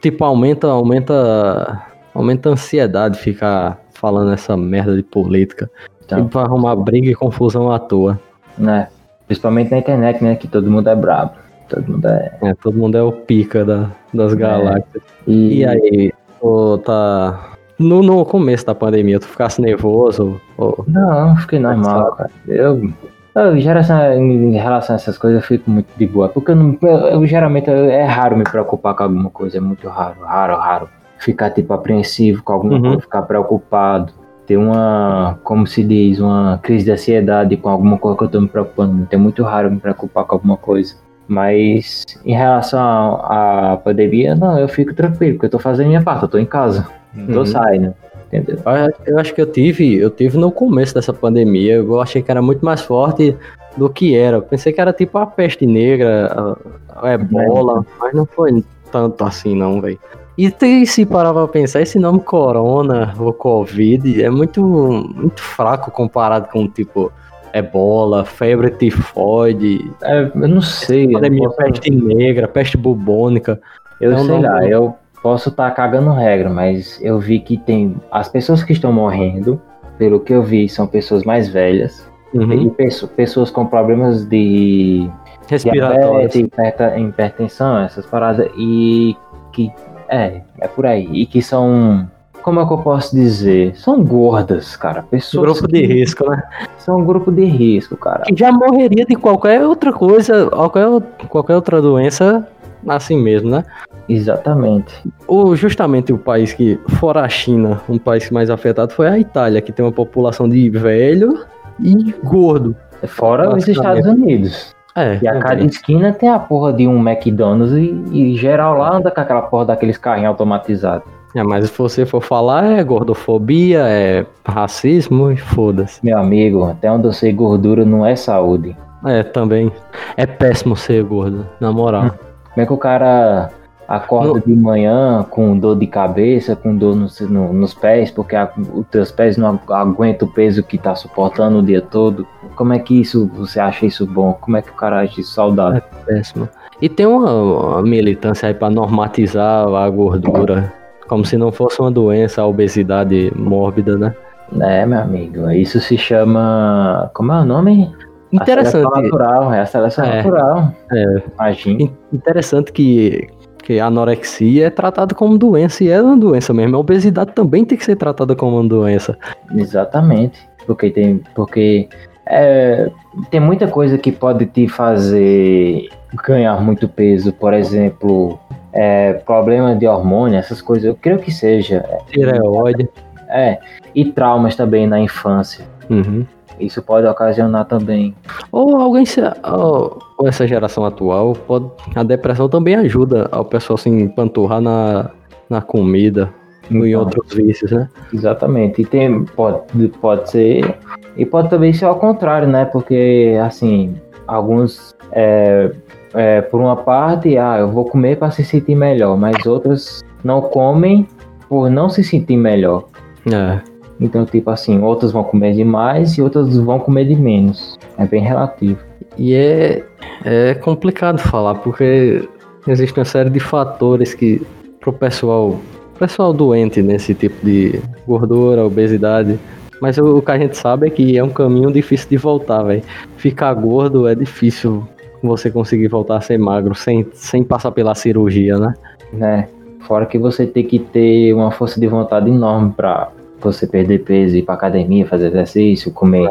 Tipo, 0.00 0.25
aumenta, 0.25 0.69
aumenta. 0.69 1.83
Aumenta 2.14 2.50
a 2.50 2.52
ansiedade 2.52 3.19
ficar 3.19 3.81
falando 3.95 4.33
essa 4.33 4.57
merda 4.57 4.95
de 4.95 5.02
política. 5.02 5.71
Então, 6.05 6.25
tipo, 6.25 6.38
arrumar 6.38 6.76
briga 6.76 7.09
e 7.09 7.14
confusão 7.14 7.71
à 7.71 7.78
toa. 7.78 8.21
Né? 8.59 8.88
Principalmente 9.26 9.71
na 9.71 9.78
internet, 9.78 10.23
né? 10.23 10.37
Que 10.37 10.47
todo 10.47 10.71
mundo 10.71 10.88
é 10.88 10.95
brabo. 10.95 11.33
Todo 11.69 11.90
mundo 11.90 12.07
é. 12.07 12.33
é 12.43 12.55
todo 12.55 12.76
mundo 12.76 12.99
é 12.99 13.02
o 13.02 13.12
pica 13.12 13.64
da, 13.64 13.90
das 14.12 14.33
é. 14.33 14.37
galáxias. 14.37 15.02
E... 15.26 15.61
e 15.61 15.64
aí, 15.64 16.12
tu 16.38 16.78
tá. 16.78 17.52
No, 17.78 18.02
no 18.02 18.25
começo 18.26 18.66
da 18.66 18.75
pandemia, 18.75 19.19
tu 19.19 19.26
ficasse 19.26 19.61
nervoso? 19.61 20.38
Ou... 20.62 20.85
Não, 20.87 21.37
fiquei 21.37 21.59
normal, 21.59 22.12
cara. 22.16 22.31
Eu, 22.47 22.92
eu, 23.35 23.59
geração, 23.59 24.14
em 24.14 24.52
relação 24.52 24.95
a 24.95 24.97
essas 24.97 25.19
coisas, 25.19 25.42
eu 25.42 25.47
fico 25.47 25.71
muito 25.71 25.88
de 25.97 26.07
boa. 26.07 26.28
Porque 26.28 26.50
eu, 26.52 26.57
não, 26.57 26.76
eu, 26.83 26.88
eu 26.88 27.26
geralmente 27.26 27.71
é 27.71 28.04
raro 28.04 28.37
me 28.37 28.45
preocupar 28.45 28.95
com 28.95 29.02
alguma 29.04 29.31
coisa, 29.31 29.59
é 29.59 29.61
muito 29.61 29.88
raro, 29.88 30.21
raro, 30.23 30.57
raro. 30.57 30.88
Ficar 31.19 31.50
tipo 31.50 31.73
apreensivo 31.73 32.42
com 32.42 32.52
alguma 32.52 32.75
uhum. 32.75 32.83
coisa, 32.83 33.00
ficar 33.00 33.23
preocupado 33.23 34.12
ter 34.47 34.57
uma, 34.57 35.38
como 35.45 35.66
se 35.66 35.85
diz, 35.85 36.19
uma 36.19 36.59
crise 36.62 36.85
de 36.85 36.90
ansiedade 36.90 37.57
com 37.57 37.69
alguma 37.69 37.97
coisa 37.99 38.19
que 38.19 38.25
eu 38.25 38.28
tô 38.28 38.40
me 38.40 38.49
preocupando. 38.49 39.07
É 39.11 39.16
muito 39.16 39.42
raro 39.42 39.71
me 39.71 39.78
preocupar 39.78 40.25
com 40.25 40.35
alguma 40.35 40.57
coisa. 40.57 40.97
Mas 41.28 42.04
em 42.25 42.35
relação 42.35 42.81
à 43.23 43.81
pandemia, 43.83 44.35
não, 44.35 44.59
eu 44.59 44.69
fico 44.69 44.92
tranquilo, 44.92 45.35
porque 45.35 45.47
eu 45.47 45.50
tô 45.50 45.59
fazendo 45.59 45.87
minha 45.87 46.02
parte, 46.02 46.25
eu 46.25 46.28
tô 46.28 46.38
em 46.38 46.45
casa. 46.45 46.87
Não 47.14 47.26
tô 47.33 47.38
uhum. 47.40 47.47
saindo. 47.47 47.95
Entendeu? 48.33 48.62
Eu 49.07 49.19
acho 49.19 49.35
que 49.35 49.43
eu 49.43 49.47
tive, 49.47 49.97
eu 49.99 50.09
tive 50.09 50.39
no 50.39 50.51
começo 50.51 50.95
dessa 50.95 51.12
pandemia, 51.12 51.75
eu 51.75 52.01
achei 52.01 52.23
que 52.23 52.31
era 52.31 52.41
muito 52.41 52.65
mais 52.65 52.81
forte 52.81 53.37
do 53.77 53.91
que 53.91 54.17
era. 54.17 54.39
Eu 54.39 54.43
pensei 54.43 54.73
que 54.73 54.81
era 54.81 54.93
tipo 54.93 55.19
a 55.19 55.27
peste 55.27 55.67
negra, 55.67 56.57
a, 56.89 57.09
a 57.09 57.12
ebola, 57.12 57.85
mas 58.01 58.15
não 58.15 58.25
foi 58.25 58.65
tanto 58.91 59.23
assim 59.25 59.55
não, 59.55 59.81
velho. 59.81 59.99
E 60.37 60.87
se 60.87 61.05
parar 61.05 61.35
pra 61.35 61.47
pensar, 61.47 61.83
esse 61.83 61.99
nome 61.99 62.21
Corona 62.21 63.15
ou 63.19 63.35
Covid 63.35 64.23
é 64.23 64.31
muito, 64.31 64.62
muito 64.62 65.43
fraco 65.43 65.91
comparado 65.91 66.49
com, 66.49 66.67
tipo, 66.67 67.12
ebola, 67.53 68.25
febre 68.25 68.71
tifoide. 68.71 69.91
É, 70.03 70.31
eu 70.35 70.49
não 70.49 70.62
sei. 70.62 71.12
Pandemia, 71.12 71.49
posso... 71.49 71.57
peste 71.59 71.91
negra, 71.91 72.49
peste 72.49 72.79
bubônica. 72.79 73.61
Eu 74.01 74.12
é 74.12 74.19
sei 74.19 74.27
nome... 74.27 74.47
lá, 74.47 74.67
eu 74.67 74.97
posso 75.23 75.49
estar 75.49 75.71
tá 75.71 75.75
cagando 75.75 76.11
regra, 76.12 76.50
mas 76.50 77.00
eu 77.02 77.19
vi 77.19 77.38
que 77.38 77.57
tem. 77.57 77.97
As 78.11 78.29
pessoas 78.29 78.62
que 78.62 78.73
estão 78.73 78.93
morrendo, 78.93 79.61
pelo 79.97 80.21
que 80.21 80.33
eu 80.33 80.43
vi, 80.43 80.69
são 80.69 80.87
pessoas 80.87 81.25
mais 81.25 81.49
velhas. 81.49 82.11
Uhum. 82.35 82.73
E 82.79 83.07
pessoas 83.09 83.50
com 83.50 83.67
problemas 83.67 84.25
de 84.25 85.09
respiratórios, 85.49 86.35
hipertensão, 86.35 87.79
essas 87.81 88.07
paradas, 88.07 88.50
e 88.57 89.14
que 89.52 89.71
é, 90.09 90.41
é 90.59 90.69
por 90.69 90.87
aí. 90.87 91.09
E 91.12 91.26
que 91.26 91.43
são 91.43 92.09
como 92.43 92.61
é 92.61 92.67
que 92.67 92.73
eu 92.73 92.79
posso 92.79 93.14
dizer? 93.14 93.76
São 93.76 94.02
gordas, 94.02 94.76
cara. 94.76 95.02
Pessoas 95.02 95.61
Grupo 95.61 95.73
de 95.73 95.81
que 95.81 95.87
risco, 95.87 96.29
né? 96.29 96.43
são 96.76 96.99
um 96.99 97.05
grupo 97.05 97.31
de 97.31 97.45
risco, 97.45 97.97
cara. 97.97 98.25
Que 98.25 98.35
já 98.37 98.50
morreria 98.50 99.07
de 99.07 99.14
qualquer 99.14 99.64
outra 99.64 99.93
coisa, 99.93 100.50
qualquer, 100.50 100.87
qualquer 101.29 101.55
outra 101.55 101.81
doença 101.81 102.47
assim 102.88 103.17
mesmo, 103.17 103.50
né? 103.50 103.64
Exatamente. 104.12 104.95
O, 105.26 105.57
justamente 105.57 106.12
o 106.12 106.19
país 106.19 106.52
que, 106.52 106.78
fora 107.00 107.23
a 107.23 107.28
China, 107.28 107.81
um 107.88 107.99
país 107.99 108.31
mais 108.31 108.50
afetado 108.50 108.92
foi 108.92 109.09
a 109.09 109.19
Itália, 109.19 109.62
que 109.62 109.73
tem 109.73 109.85
uma 109.85 109.92
população 109.92 110.49
de 110.49 110.69
velho 110.69 111.47
e 111.81 112.14
gordo. 112.23 112.76
Fora 113.07 113.54
os. 113.54 113.66
Estados 113.66 114.07
Unidos. 114.07 114.75
É, 114.95 115.19
E 115.23 115.26
a 115.26 115.38
cada 115.38 115.64
esquina 115.64 116.12
tem 116.12 116.28
a 116.28 116.38
porra 116.38 116.71
de 116.73 116.87
um 116.87 116.99
McDonald's 117.09 117.73
e, 117.73 118.04
e 118.12 118.37
geral 118.37 118.76
lá 118.76 118.97
anda 118.97 119.11
com 119.11 119.21
aquela 119.21 119.40
porra 119.42 119.66
daqueles 119.66 119.97
carrinhos 119.97 120.28
automatizados. 120.28 121.09
É, 121.35 121.42
mas 121.42 121.71
se 121.71 121.78
você 121.78 122.04
for 122.04 122.21
falar, 122.21 122.78
é 122.78 122.85
gordofobia, 122.85 123.85
é 123.88 124.26
racismo 124.45 125.33
e 125.33 125.37
foda-se. 125.38 126.04
Meu 126.04 126.19
amigo, 126.19 126.64
até 126.64 126.92
onde 126.92 127.07
eu 127.07 127.12
sei 127.12 127.33
gordura 127.33 127.87
não 127.87 128.04
é 128.04 128.14
saúde. 128.14 128.76
É, 129.07 129.23
também. 129.23 129.73
É 130.14 130.26
péssimo 130.26 130.76
ser 130.76 131.02
gordo, 131.02 131.47
na 131.59 131.73
moral. 131.73 132.11
Como 132.52 132.62
é 132.62 132.66
que 132.66 132.73
o 132.75 132.76
cara 132.76 133.50
acorda 133.89 134.35
No- 134.35 134.41
de 134.41 134.55
manhã 134.55 135.25
com 135.29 135.59
dor 135.59 135.77
de 135.79 135.87
cabeça, 135.87 136.55
com 136.57 136.75
dor 136.77 136.95
nos, 136.97 137.21
no- 137.21 137.53
nos 137.53 137.75
pés, 137.75 138.11
porque 138.11 138.35
a- 138.37 138.51
os 138.75 138.87
teus 138.87 139.11
pés 139.12 139.37
não 139.37 139.49
agu- 139.49 139.73
aguentam 139.73 140.27
o 140.29 140.31
peso 140.33 140.62
que 140.62 140.79
tá 140.79 140.95
suportando 140.95 141.59
o 141.59 141.62
dia 141.62 141.81
todo? 141.81 142.27
Como 142.57 142.73
é 142.73 142.79
que 142.79 143.01
isso, 143.01 143.31
você 143.35 143.61
acha 143.61 143.85
isso 143.87 144.07
bom? 144.07 144.33
Como 144.41 144.57
é 144.57 144.62
que 144.62 144.71
o 144.71 144.75
cara 144.75 145.01
acha 145.01 145.21
isso 145.21 145.33
saudável? 145.33 145.83
Péssimo. 146.07 146.49
E 146.81 146.89
tem 146.89 147.07
uma, 147.07 147.31
uma 147.33 147.83
militância 147.83 148.49
aí 148.49 148.55
pra 148.55 148.69
normatizar 148.71 149.67
a 149.69 149.89
gordura. 149.91 150.73
Como 151.09 151.25
se 151.25 151.37
não 151.37 151.53
fosse 151.53 151.79
uma 151.81 151.91
doença, 151.91 152.41
a 152.43 152.47
obesidade 152.47 153.31
mórbida, 153.37 153.97
né? 153.99 154.15
É, 154.61 154.85
meu 154.87 154.99
amigo, 155.01 155.51
isso 155.51 155.81
se 155.81 155.97
chama. 155.97 157.11
Como 157.15 157.33
é 157.33 157.41
o 157.41 157.45
nome? 157.45 157.91
A 158.33 158.37
Interessante. 158.37 158.71
seleção 158.83 159.03
natural, 159.03 159.53
é 159.55 159.61
a 159.61 159.67
seleção 159.67 160.05
É. 160.05 160.17
natural. 160.17 160.73
É. 160.91 161.23
Imagina. 161.35 161.83
In- 161.83 161.91
Interessante 162.12 162.73
que, 162.73 163.29
que 163.62 163.78
a 163.78 163.87
anorexia 163.87 164.66
é 164.66 164.71
tratada 164.71 165.14
como 165.14 165.38
doença 165.38 165.85
e 165.85 165.88
é 165.88 166.00
uma 166.00 166.16
doença 166.16 166.52
mesmo. 166.52 166.76
A 166.76 166.81
obesidade 166.81 167.33
também 167.33 167.64
tem 167.64 167.78
que 167.78 167.85
ser 167.85 167.97
tratada 167.97 168.35
como 168.35 168.59
uma 168.59 168.69
doença. 168.69 169.16
Exatamente. 169.54 170.40
Porque 170.66 170.90
tem. 170.90 171.21
Porque 171.35 171.88
é, 172.26 172.90
tem 173.31 173.40
muita 173.40 173.66
coisa 173.69 173.97
que 173.99 174.12
pode 174.12 174.47
te 174.47 174.69
fazer 174.69 175.88
ganhar 176.26 176.61
muito 176.61 176.88
peso. 176.88 177.33
Por 177.33 177.54
exemplo, 177.54 178.38
é, 178.73 179.14
problema 179.14 179.75
de 179.75 179.87
hormônio, 179.87 180.38
essas 180.38 180.61
coisas. 180.61 180.85
Eu 180.85 180.95
creio 180.95 181.19
que 181.19 181.31
seja. 181.31 181.85
Tireoide. 182.09 182.88
É. 183.28 183.59
E 183.95 184.04
traumas 184.04 184.57
também 184.57 184.87
na 184.87 185.00
infância. 185.00 185.64
Uhum. 185.88 186.26
Isso 186.61 186.82
pode 186.82 187.06
ocasionar 187.06 187.64
também. 187.66 188.14
Ou 188.50 188.76
alguém 188.76 189.04
se, 189.04 189.21
ou, 189.44 189.99
ou 190.18 190.28
essa 190.28 190.47
geração 190.47 190.85
atual, 190.85 191.32
pode, 191.32 191.66
a 191.94 192.02
depressão 192.02 192.49
também 192.49 192.75
ajuda 192.75 193.28
ao 193.32 193.44
pessoal 193.44 193.76
se 193.76 193.88
empanturrar 193.88 194.61
na, 194.61 195.11
na 195.49 195.61
comida 195.61 196.32
e 196.71 196.76
em 196.76 196.88
Então, 196.88 197.00
outros 197.00 197.35
vícios, 197.35 197.71
né? 197.71 197.88
Exatamente. 198.12 198.82
E 198.82 198.85
tem, 198.85 199.25
pode, 199.25 199.88
pode 200.00 200.30
ser. 200.30 200.78
E 201.16 201.26
pode 201.26 201.50
também 201.50 201.73
ser 201.73 201.87
ao 201.87 201.97
contrário, 201.97 202.49
né? 202.49 202.64
Porque, 202.64 203.38
assim, 203.44 203.94
alguns. 204.26 204.94
É, 205.12 205.71
é, 206.14 206.40
por 206.42 206.61
uma 206.61 206.76
parte, 206.76 207.37
ah, 207.38 207.59
eu 207.59 207.71
vou 207.71 207.85
comer 207.87 208.18
para 208.18 208.30
se 208.30 208.44
sentir 208.44 208.75
melhor, 208.75 209.16
mas 209.16 209.47
outros 209.47 210.02
não 210.23 210.42
comem 210.42 211.06
por 211.49 211.71
não 211.71 211.88
se 211.88 212.04
sentir 212.04 212.37
melhor. 212.37 212.85
É. 213.26 213.72
Então, 214.02 214.26
tipo 214.26 214.50
assim, 214.50 214.80
outros 214.80 215.12
vão 215.12 215.23
comer 215.23 215.54
demais 215.54 216.18
e 216.18 216.23
outros 216.23 216.56
vão 216.56 216.78
comer 216.78 217.04
de 217.06 217.14
menos. 217.14 217.78
É 217.97 218.04
bem 218.04 218.21
relativo. 218.21 218.78
E 219.16 219.35
é, 219.35 219.85
é 220.25 220.54
complicado 220.54 221.18
falar, 221.18 221.54
porque 221.56 222.28
existe 222.66 222.99
uma 222.99 223.04
série 223.04 223.30
de 223.30 223.38
fatores 223.38 224.12
que 224.12 224.44
pro 224.80 224.92
pessoal, 224.92 225.59
pessoal 225.99 226.32
doente 226.32 226.82
nesse 226.82 227.14
tipo 227.14 227.44
de 227.44 227.80
gordura, 228.06 228.64
obesidade. 228.64 229.38
Mas 229.80 229.99
o, 229.99 230.18
o 230.18 230.23
que 230.23 230.30
a 230.32 230.38
gente 230.38 230.56
sabe 230.56 230.88
é 230.88 230.90
que 230.90 231.16
é 231.16 231.23
um 231.23 231.30
caminho 231.30 231.73
difícil 231.73 232.09
de 232.09 232.16
voltar, 232.16 232.62
velho. 232.64 232.82
Ficar 233.16 233.54
gordo 233.54 234.09
é 234.09 234.14
difícil 234.14 234.87
você 235.23 235.50
conseguir 235.50 235.87
voltar 235.87 236.16
a 236.16 236.21
ser 236.21 236.38
magro 236.38 236.75
sem, 236.75 237.06
sem 237.12 237.44
passar 237.44 237.71
pela 237.71 237.94
cirurgia, 237.94 238.59
né? 238.59 238.75
né? 239.12 239.49
Fora 239.87 240.06
que 240.06 240.18
você 240.18 240.47
tem 240.47 240.64
que 240.64 240.78
ter 240.78 241.32
uma 241.32 241.50
força 241.52 241.78
de 241.78 241.87
vontade 241.87 242.28
enorme 242.28 242.73
para 242.76 243.11
você 243.44 243.66
perder 243.66 244.04
peso, 244.04 244.37
ir 244.37 244.42
pra 244.42 244.54
academia, 244.54 245.06
fazer 245.06 245.28
exercício, 245.28 245.92
comer 245.92 246.28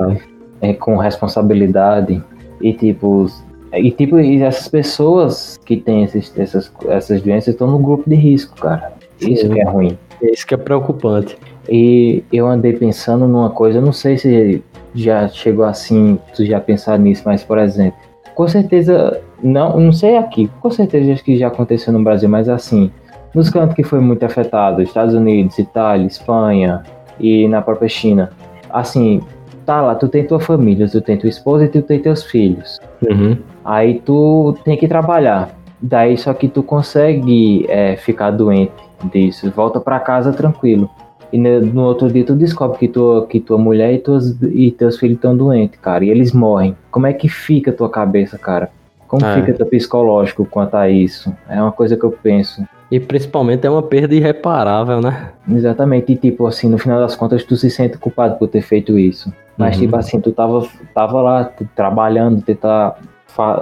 é, 0.62 0.74
com 0.74 0.96
responsabilidade. 0.98 2.22
E 2.62 2.74
tipo, 2.74 3.26
e 3.74 3.92
tipo, 3.92 4.20
e 4.20 4.42
essas 4.42 4.68
pessoas 4.68 5.58
que 5.66 5.78
têm 5.78 6.04
esses, 6.04 6.38
essas, 6.38 6.72
essas 6.88 7.22
doenças 7.22 7.54
estão 7.54 7.68
no 7.68 7.80
grupo 7.80 8.10
de 8.10 8.16
risco, 8.16 8.56
cara. 8.56 8.94
Isso 9.20 9.48
Sim. 9.48 9.54
que 9.54 9.62
é 9.62 9.64
ruim. 9.64 9.98
Isso 10.22 10.46
que 10.46 10.54
é 10.54 10.58
preocupante. 10.58 11.38
E 11.70 12.24
eu 12.32 12.48
andei 12.48 12.74
pensando 12.74 13.28
numa 13.28 13.50
coisa, 13.50 13.80
eu 13.80 13.82
não 13.82 13.94
sei 13.94 14.18
se 14.18 14.64
já 14.94 15.28
chegou 15.28 15.66
assim, 15.66 16.20
tu 16.36 16.46
já 16.46 16.60
pensar 16.60 17.00
nisso, 17.00 17.24
mas 17.26 17.44
por 17.44 17.58
exemplo, 17.58 17.98
com 18.36 18.48
certeza, 18.48 19.22
não, 19.42 19.80
não 19.80 19.92
sei 19.94 20.18
aqui, 20.18 20.50
com 20.60 20.70
certeza 20.70 21.14
acho 21.14 21.24
que 21.24 21.38
já 21.38 21.48
aconteceu 21.48 21.94
no 21.94 22.04
Brasil, 22.04 22.28
mas 22.28 22.50
assim, 22.50 22.92
nos 23.34 23.50
cantos 23.50 23.76
que 23.76 23.84
foi 23.84 24.00
muito 24.00 24.26
afetado, 24.26 24.82
Estados 24.82 25.14
Unidos, 25.14 25.58
Itália, 25.58 26.06
Espanha 26.06 26.84
e 27.22 27.48
na 27.48 27.62
própria 27.62 27.88
China, 27.90 28.32
assim, 28.70 29.22
tá 29.66 29.82
lá, 29.82 29.96
tu 29.96 30.08
tem 30.08 30.26
tua 30.26 30.40
família, 30.40 30.88
tu 30.90 31.02
tem 31.02 31.18
tua 31.18 31.30
esposa 31.30 31.66
e 31.66 31.68
tu 31.68 31.82
tem 31.82 32.00
teus 32.00 32.24
filhos. 32.24 32.80
Uhum. 33.02 33.38
Aí 33.64 34.02
tu 34.06 34.58
tem 34.64 34.76
que 34.78 34.88
trabalhar. 34.88 35.50
Daí 35.82 36.18
só 36.18 36.34
que 36.34 36.48
tu 36.48 36.62
consegue 36.62 37.66
é, 37.70 37.96
ficar 37.96 38.32
doente 38.32 38.74
disso. 39.12 39.52
Volta 39.52 39.80
pra 39.80 40.00
casa 40.00 40.32
tranquilo. 40.32 40.90
E 41.34 41.38
no, 41.38 41.62
no 41.62 41.84
outro 41.84 42.12
dia 42.12 42.26
tu 42.26 42.36
descobre 42.36 42.78
que, 42.78 42.88
tua 42.88 43.26
que 43.26 43.40
tua 43.40 43.58
mulher 43.58 43.94
e, 43.94 44.00
tuas, 44.00 44.38
e 44.42 44.70
teus 44.72 44.98
filhos 45.00 45.16
estão 45.16 45.36
doentes, 45.36 45.80
cara. 45.80 46.04
E 46.04 46.10
eles 46.10 46.34
morrem. 46.34 46.76
Como 46.92 47.08
é 47.08 47.14
que 47.14 47.30
fica 47.30 47.72
a 47.72 47.74
tua 47.74 47.90
cabeça, 47.90 48.38
cara? 48.38 48.70
Como 49.08 49.26
É. 49.26 49.36
fica 49.36 49.54
teu 49.54 49.66
psicológico 49.66 50.46
quanto 50.46 50.76
a 50.76 50.90
isso? 50.90 51.34
É 51.50 51.62
uma 51.62 51.72
coisa 51.72 51.98
que 51.98 52.04
eu 52.04 52.12
penso. 52.12 52.64
E 52.92 53.00
principalmente 53.00 53.66
é 53.66 53.70
uma 53.70 53.82
perda 53.82 54.14
irreparável, 54.14 55.00
né? 55.00 55.30
Exatamente. 55.50 56.12
E 56.12 56.18
tipo 56.18 56.46
assim, 56.46 56.70
no 56.70 56.78
final 56.78 57.00
das 57.00 57.16
contas, 57.16 57.44
tu 57.46 57.56
se 57.56 57.70
sente 57.70 57.98
culpado 57.98 58.36
por 58.38 58.50
ter 58.50 58.62
feito 58.62 59.00
isso. 59.00 59.34
Mas 59.58 59.76
Uhum. 59.78 59.84
tipo 59.84 59.96
assim, 59.96 60.20
tu 60.20 60.32
tava, 60.34 60.68
tava 60.94 61.22
lá 61.22 61.46
tu- 61.46 61.68
trabalhando, 61.74 62.42
tentar 62.42 62.98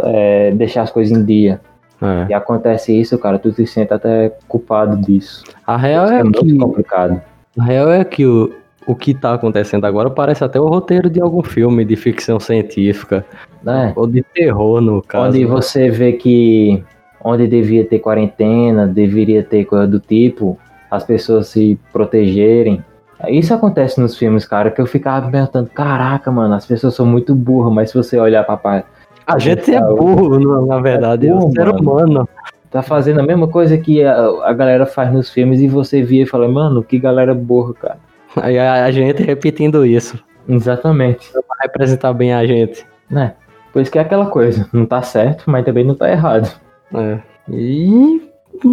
é, 0.05 0.51
deixar 0.51 0.81
as 0.81 0.91
coisas 0.91 1.15
em 1.15 1.23
dia. 1.23 1.61
É. 2.01 2.31
E 2.31 2.33
acontece 2.33 2.97
isso, 2.97 3.17
cara, 3.19 3.37
tu 3.37 3.51
se 3.51 3.67
sente 3.67 3.93
até 3.93 4.33
culpado 4.47 4.97
disso. 4.97 5.43
A 5.67 5.77
real 5.77 6.05
Isso 6.05 6.13
é, 6.13 6.19
é 6.19 6.23
muito 6.23 6.45
que 6.45 6.57
complicado. 6.57 7.21
A 7.57 7.63
real 7.63 7.91
é 7.91 8.03
que 8.03 8.25
o, 8.25 8.51
o 8.87 8.95
que 8.95 9.13
tá 9.13 9.33
acontecendo 9.35 9.85
agora 9.85 10.09
parece 10.09 10.43
até 10.43 10.59
o 10.59 10.65
roteiro 10.67 11.09
de 11.09 11.21
algum 11.21 11.43
filme 11.43 11.85
de 11.85 11.95
ficção 11.95 12.39
científica. 12.39 13.23
Né? 13.61 13.93
Ou 13.95 14.07
de 14.07 14.23
terror, 14.23 14.81
no 14.81 15.01
caso. 15.03 15.27
Onde 15.27 15.41
né? 15.41 15.45
você 15.45 15.89
vê 15.89 16.13
que 16.13 16.83
onde 17.23 17.47
devia 17.47 17.83
ter 17.85 17.99
quarentena, 17.99 18.87
deveria 18.87 19.43
ter 19.43 19.65
coisa 19.65 19.87
do 19.87 19.99
tipo, 19.99 20.57
as 20.89 21.03
pessoas 21.03 21.47
se 21.47 21.79
protegerem. 21.93 22.83
Isso 23.27 23.53
acontece 23.53 23.99
nos 23.99 24.17
filmes, 24.17 24.45
cara, 24.45 24.71
que 24.71 24.79
eu 24.79 24.85
ficava 24.85 25.25
me 25.25 25.31
perguntando, 25.31 25.69
caraca, 25.69 26.31
mano, 26.31 26.53
as 26.53 26.65
pessoas 26.65 26.95
são 26.95 27.05
muito 27.05 27.35
burras, 27.35 27.73
mas 27.73 27.89
se 27.91 27.97
você 27.97 28.17
olhar 28.17 28.43
pra 28.45 28.55
pa- 28.57 28.83
A 29.27 29.37
gente 29.37 29.73
é 29.73 29.79
Tá, 29.79 29.87
burro, 29.87 30.39
na- 30.39 30.75
na 30.75 30.81
verdade. 30.81 31.27
É, 31.27 31.31
burro, 31.31 31.47
o 31.47 31.51
ser 31.51 31.65
mano. 31.65 31.79
humano. 31.79 32.29
tá 32.71 32.81
fazendo 32.83 33.19
a 33.19 33.23
mesma 33.23 33.47
coisa 33.47 33.77
que 33.79 34.03
a, 34.03 34.15
a 34.45 34.53
galera 34.53 34.85
faz 34.85 35.11
nos 35.11 35.29
filmes 35.31 35.59
e 35.59 35.67
você 35.67 36.01
via 36.03 36.23
e 36.23 36.25
fala, 36.27 36.47
mano, 36.47 36.83
que 36.83 36.97
galera 36.99 37.33
burra, 37.33 37.73
cara. 37.73 37.97
Aí 38.37 38.57
a, 38.59 38.85
a 38.85 38.91
gente 38.91 39.21
repetindo 39.23 39.83
isso. 39.85 40.17
Exatamente. 40.47 41.31
Pra 41.31 41.41
representar 41.63 42.13
bem 42.13 42.31
a 42.33 42.45
gente. 42.45 42.85
Né? 43.09 43.33
Por 43.73 43.81
isso 43.81 43.91
que 43.91 43.97
é 43.97 44.01
aquela 44.01 44.27
coisa, 44.27 44.67
não 44.71 44.85
tá 44.85 45.01
certo, 45.01 45.43
mas 45.47 45.65
também 45.65 45.83
não 45.83 45.95
tá 45.95 46.09
errado. 46.11 46.49
É. 46.93 47.19
E. 47.51 48.21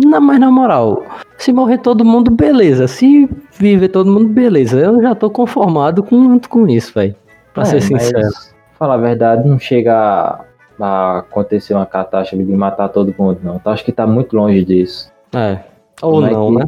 Na, 0.06 0.18
mas 0.20 0.40
na 0.40 0.50
moral, 0.50 1.04
se 1.38 1.52
morrer 1.52 1.78
todo 1.78 2.04
mundo, 2.04 2.30
beleza. 2.30 2.88
Se 2.88 3.28
viver 3.58 3.88
todo 3.88 4.10
mundo, 4.10 4.28
beleza. 4.28 4.78
Eu 4.80 5.00
já 5.00 5.14
tô 5.14 5.30
conformado 5.30 6.02
com, 6.02 6.38
com 6.40 6.66
isso, 6.66 6.92
velho. 6.94 7.14
Pra 7.54 7.62
É, 7.62 7.66
ser 7.66 7.80
sincero. 7.82 8.28
Falar 8.78 8.94
a 8.94 8.98
verdade, 8.98 9.48
não 9.48 9.58
chega 9.58 9.94
a, 9.94 10.40
a 10.80 11.18
acontecer 11.18 11.72
uma 11.74 11.86
catástrofe 11.86 12.42
de 12.44 12.52
matar 12.52 12.88
todo 12.88 13.14
mundo, 13.18 13.38
não. 13.42 13.56
Então 13.56 13.72
acho 13.72 13.84
que 13.84 13.92
tá 13.92 14.06
muito 14.06 14.36
longe 14.36 14.64
disso. 14.64 15.10
É. 15.34 15.58
Ou 16.02 16.12
Como 16.14 16.26
é 16.26 16.30
não, 16.32 16.48
que- 16.48 16.58
né? 16.58 16.64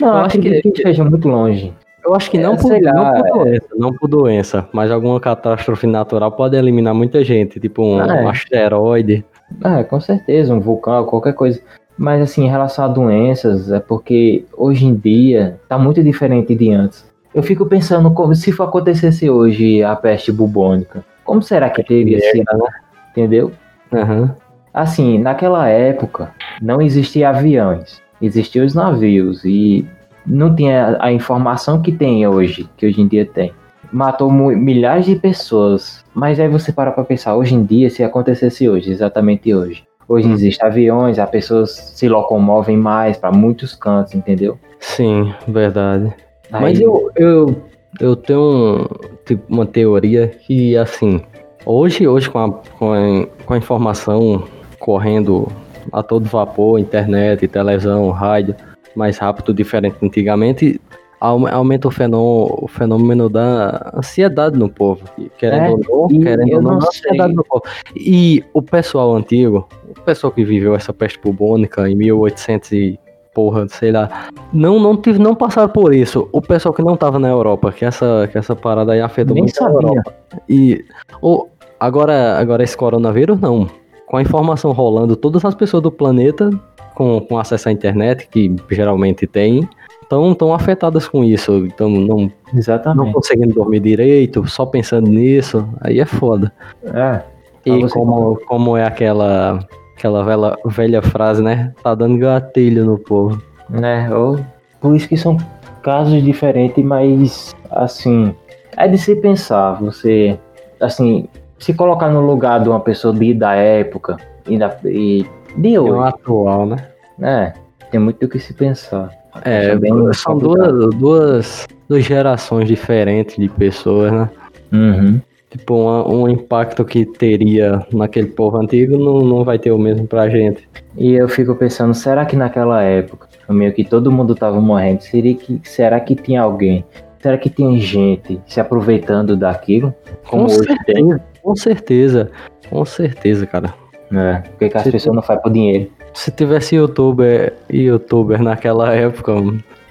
Não, 0.00 0.08
Eu 0.08 0.14
acho 0.14 0.38
que, 0.38 0.60
que- 0.62 0.68
esteja 0.68 1.04
muito 1.04 1.28
longe. 1.28 1.72
Eu 2.04 2.14
acho 2.16 2.30
que 2.30 2.38
não, 2.38 2.54
É, 2.54 2.56
por, 2.56 2.66
sei 2.68 2.80
não 2.80 2.94
lá, 3.02 3.12
por 3.22 3.38
doença, 3.44 3.66
não 3.76 3.92
por 3.92 4.08
doença, 4.08 4.68
mas 4.72 4.90
alguma 4.90 5.20
catástrofe 5.20 5.86
natural 5.86 6.32
pode 6.32 6.56
eliminar 6.56 6.92
muita 6.94 7.22
gente, 7.22 7.60
tipo 7.60 7.80
um 7.84 8.00
Ah, 8.00 8.16
é. 8.16 8.26
asteroide, 8.28 9.24
É, 9.64 9.84
com 9.84 10.00
certeza, 10.00 10.54
um 10.54 10.60
vulcão, 10.60 11.04
qualquer 11.04 11.34
coisa. 11.34 11.60
Mas 11.96 12.22
assim, 12.22 12.44
em 12.44 12.48
relação 12.48 12.84
a 12.84 12.88
doenças, 12.88 13.70
é 13.70 13.78
porque 13.78 14.44
hoje 14.56 14.86
em 14.86 14.94
dia 14.94 15.60
tá 15.68 15.78
muito 15.78 16.02
diferente 16.02 16.54
de 16.54 16.70
antes. 16.70 17.10
Eu 17.34 17.42
fico 17.42 17.66
pensando 17.66 18.10
como 18.10 18.34
se 18.34 18.52
for 18.52 18.64
acontecesse 18.64 19.28
hoje 19.28 19.82
a 19.82 19.96
peste 19.96 20.30
bubônica. 20.30 21.04
Como 21.24 21.42
será 21.42 21.70
que 21.70 21.82
teria 21.82 22.18
sido, 22.20 22.44
né? 22.52 22.70
Entendeu? 23.10 23.52
Uhum. 23.92 24.30
Assim, 24.72 25.18
naquela 25.18 25.68
época 25.68 26.32
não 26.60 26.80
existia 26.80 27.28
aviões, 27.28 28.02
existiam 28.20 28.64
os 28.64 28.74
navios 28.74 29.44
e 29.44 29.86
não 30.26 30.54
tinha 30.54 30.96
a 31.00 31.12
informação 31.12 31.80
que 31.82 31.92
tem 31.92 32.26
hoje, 32.26 32.68
que 32.76 32.86
hoje 32.86 33.00
em 33.00 33.06
dia 33.06 33.26
tem. 33.26 33.52
Matou 33.92 34.30
milhares 34.30 35.04
de 35.04 35.16
pessoas, 35.16 36.02
mas 36.14 36.40
aí 36.40 36.48
você 36.48 36.72
para 36.72 36.90
para 36.90 37.04
pensar, 37.04 37.36
hoje 37.36 37.54
em 37.54 37.62
dia, 37.64 37.90
se 37.90 38.02
acontecesse 38.02 38.68
hoje, 38.68 38.90
exatamente 38.90 39.54
hoje. 39.54 39.84
Hoje 40.08 40.28
hum. 40.28 40.32
existem 40.32 40.66
aviões, 40.66 41.18
as 41.18 41.30
pessoas 41.30 41.70
se 41.70 42.08
locomovem 42.08 42.76
mais 42.76 43.16
para 43.16 43.30
muitos 43.30 43.74
cantos, 43.74 44.14
entendeu? 44.14 44.58
Sim, 44.80 45.32
verdade. 45.46 46.12
Aí... 46.52 46.62
Mas 46.62 46.80
eu, 46.80 47.10
eu, 47.16 47.62
eu 48.00 48.16
tenho 48.16 48.40
um, 48.40 48.86
tipo, 49.24 49.42
uma 49.48 49.66
teoria 49.66 50.28
que, 50.28 50.76
assim, 50.76 51.20
hoje, 51.64 52.06
hoje 52.06 52.28
com, 52.28 52.38
a, 52.38 52.50
com, 52.50 52.92
a, 52.92 53.26
com 53.44 53.54
a 53.54 53.58
informação 53.58 54.44
correndo 54.78 55.48
a 55.92 56.02
todo 56.02 56.24
vapor, 56.24 56.78
internet, 56.78 57.46
televisão, 57.48 58.10
rádio, 58.10 58.54
mais 58.94 59.18
rápido, 59.18 59.54
diferente 59.54 59.96
antigamente, 60.02 60.80
aumenta 61.22 61.86
o 61.86 61.90
fenômeno, 61.90 62.58
o 62.62 62.68
fenômeno 62.68 63.28
da 63.28 63.92
ansiedade 63.96 64.58
no 64.58 64.68
povo. 64.68 65.04
Querendo 65.38 65.64
é, 65.64 65.70
ou 65.88 66.08
não, 66.10 66.20
querendo 66.20 66.54
ou 66.54 66.62
não, 66.62 66.74
ansiedade 66.76 67.34
no 67.34 67.44
povo. 67.44 67.62
E 67.96 68.44
o 68.52 68.60
pessoal 68.60 69.14
antigo, 69.14 69.68
o 69.88 70.00
pessoal 70.00 70.32
que 70.32 70.44
viveu 70.44 70.74
essa 70.74 70.92
peste 70.92 71.20
bubônica 71.20 71.88
em 71.88 71.94
1800 71.94 72.72
e 72.72 72.98
porra, 73.32 73.66
sei 73.68 73.92
lá, 73.92 74.28
não 74.52 74.78
não 74.78 74.96
tive, 74.96 75.18
não 75.18 75.34
passaram 75.34 75.68
por 75.68 75.94
isso. 75.94 76.28
O 76.32 76.42
pessoal 76.42 76.74
que 76.74 76.82
não 76.82 76.96
tava 76.96 77.18
na 77.18 77.28
Europa, 77.28 77.72
que 77.72 77.84
essa 77.84 78.28
que 78.30 78.36
essa 78.36 78.56
parada 78.56 78.92
aí 78.92 79.00
afetou 79.00 79.34
Nem 79.34 79.44
muito 79.44 79.56
sabia. 79.56 79.78
a 79.78 79.82
Europa. 79.82 80.14
E 80.48 80.84
o, 81.22 81.46
agora 81.78 82.38
agora 82.38 82.64
esse 82.64 82.76
coronavírus 82.76 83.40
não. 83.40 83.68
Com 84.06 84.18
a 84.18 84.22
informação 84.22 84.72
rolando, 84.72 85.16
todas 85.16 85.42
as 85.42 85.54
pessoas 85.54 85.82
do 85.82 85.90
planeta 85.90 86.50
com, 86.94 87.20
com 87.20 87.38
acesso 87.38 87.68
à 87.68 87.72
internet, 87.72 88.28
que 88.28 88.54
geralmente 88.70 89.26
tem, 89.26 89.68
estão 90.02 90.34
tão 90.34 90.52
afetadas 90.52 91.08
com 91.08 91.24
isso. 91.24 91.66
Então 91.66 91.88
não, 91.88 92.30
Exatamente. 92.54 93.06
não 93.06 93.12
conseguindo 93.12 93.54
dormir 93.54 93.80
direito, 93.80 94.46
só 94.46 94.66
pensando 94.66 95.08
nisso, 95.08 95.68
aí 95.80 96.00
é 96.00 96.06
foda. 96.06 96.52
É. 96.84 97.20
E 97.64 97.88
como, 97.88 98.38
como 98.46 98.76
é 98.76 98.84
aquela, 98.84 99.60
aquela 99.96 100.24
velha, 100.24 100.56
velha 100.66 101.02
frase, 101.02 101.42
né? 101.42 101.72
Tá 101.82 101.94
dando 101.94 102.18
gatilho 102.18 102.84
no 102.84 102.98
povo. 102.98 103.40
Né? 103.70 104.12
Ou, 104.14 104.40
por 104.80 104.96
isso 104.96 105.08
que 105.08 105.16
são 105.16 105.36
casos 105.82 106.22
diferentes, 106.22 106.84
mas 106.84 107.54
assim, 107.70 108.34
é 108.76 108.88
de 108.88 108.98
se 108.98 109.16
pensar, 109.16 109.74
você 109.74 110.38
assim, 110.80 111.28
se 111.58 111.72
colocar 111.72 112.08
no 112.08 112.20
lugar 112.20 112.60
de 112.60 112.68
uma 112.68 112.80
pessoa 112.80 113.14
de, 113.14 113.32
da 113.32 113.54
época 113.54 114.16
e, 114.48 114.58
da, 114.58 114.76
e 114.84 115.24
de 115.56 115.78
hoje. 115.78 116.04
É 116.04 116.08
atual, 116.08 116.66
né? 116.66 116.76
É, 117.20 117.52
tem 117.90 118.00
muito 118.00 118.24
o 118.24 118.28
que 118.28 118.38
se 118.38 118.54
pensar. 118.54 119.10
É, 119.44 119.78
são 120.14 120.36
duas, 120.36 120.94
duas, 120.94 121.68
duas 121.88 122.04
gerações 122.04 122.68
diferentes 122.68 123.36
de 123.36 123.48
pessoas, 123.48 124.12
né? 124.12 124.30
Uhum. 124.72 125.20
Tipo, 125.50 125.74
um, 125.74 126.22
um 126.22 126.28
impacto 126.28 126.84
que 126.84 127.04
teria 127.04 127.86
naquele 127.92 128.28
povo 128.28 128.56
antigo 128.56 128.96
não, 128.96 129.20
não 129.20 129.44
vai 129.44 129.58
ter 129.58 129.70
o 129.70 129.78
mesmo 129.78 130.06
pra 130.06 130.28
gente. 130.28 130.66
E 130.96 131.12
eu 131.12 131.28
fico 131.28 131.54
pensando, 131.54 131.94
será 131.94 132.24
que 132.24 132.36
naquela 132.36 132.82
época, 132.82 133.28
meio 133.50 133.72
que 133.72 133.84
todo 133.84 134.10
mundo 134.10 134.34
tava 134.34 134.60
morrendo, 134.60 135.02
seria 135.02 135.34
que, 135.34 135.60
será 135.64 136.00
que 136.00 136.14
tinha 136.14 136.40
alguém? 136.40 136.84
Será 137.20 137.36
que 137.36 137.50
tem 137.50 137.78
gente 137.78 138.40
se 138.46 138.60
aproveitando 138.60 139.36
daquilo? 139.36 139.94
Como 140.26 140.46
com 140.46 140.52
hoje 140.52 140.64
certeza, 140.64 140.84
tem? 140.86 141.20
Com 141.42 141.56
certeza, 141.56 142.30
com 142.70 142.84
certeza, 142.84 143.46
cara. 143.46 143.81
É, 144.12 144.38
porque 144.40 144.68
que 144.68 144.76
as 144.76 144.90
pessoas 144.90 145.16
não 145.16 145.22
fazem 145.22 145.42
por 145.42 145.52
dinheiro. 145.52 145.90
Se 146.12 146.30
tivesse 146.30 146.76
youtuber 146.76 147.54
youtuber 147.70 148.42
naquela 148.42 148.92
época, 148.92 149.32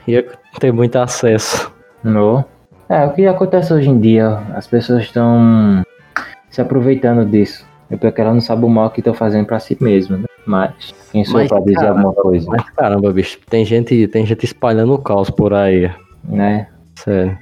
ia 0.08 0.26
ter 0.60 0.72
muito 0.72 0.96
acesso. 0.98 1.72
No. 2.04 2.44
É, 2.88 3.06
o 3.06 3.14
que 3.14 3.26
acontece 3.26 3.74
hoje 3.74 3.90
em 3.90 4.00
dia, 4.00 4.40
as 4.54 4.68
pessoas 4.68 5.04
estão 5.04 5.82
se 6.50 6.62
aproveitando 6.62 7.26
disso. 7.26 7.66
É 7.90 7.96
porque 7.98 8.22
elas 8.22 8.34
não 8.34 8.42
sabem 8.42 8.66
o 8.66 8.70
mal 8.70 8.90
que 8.90 9.00
estão 9.00 9.14
fazendo 9.14 9.46
para 9.46 9.60
si 9.60 9.78
mesmo, 9.82 10.18
né? 10.18 10.26
Mas, 10.46 10.94
quem 11.12 11.24
sou 11.24 11.46
pra 11.48 11.60
dizer 11.60 11.76
caramba, 11.76 12.00
alguma 12.00 12.14
coisa? 12.14 12.48
Mas 12.50 12.70
caramba, 12.72 13.12
bicho, 13.12 13.40
tem 13.50 13.64
gente, 13.66 14.08
tem 14.08 14.26
gente 14.26 14.46
espalhando 14.46 14.94
o 14.94 14.98
caos 14.98 15.30
por 15.30 15.54
aí. 15.54 15.92
Né? 16.24 16.68
Sério. 16.96 17.38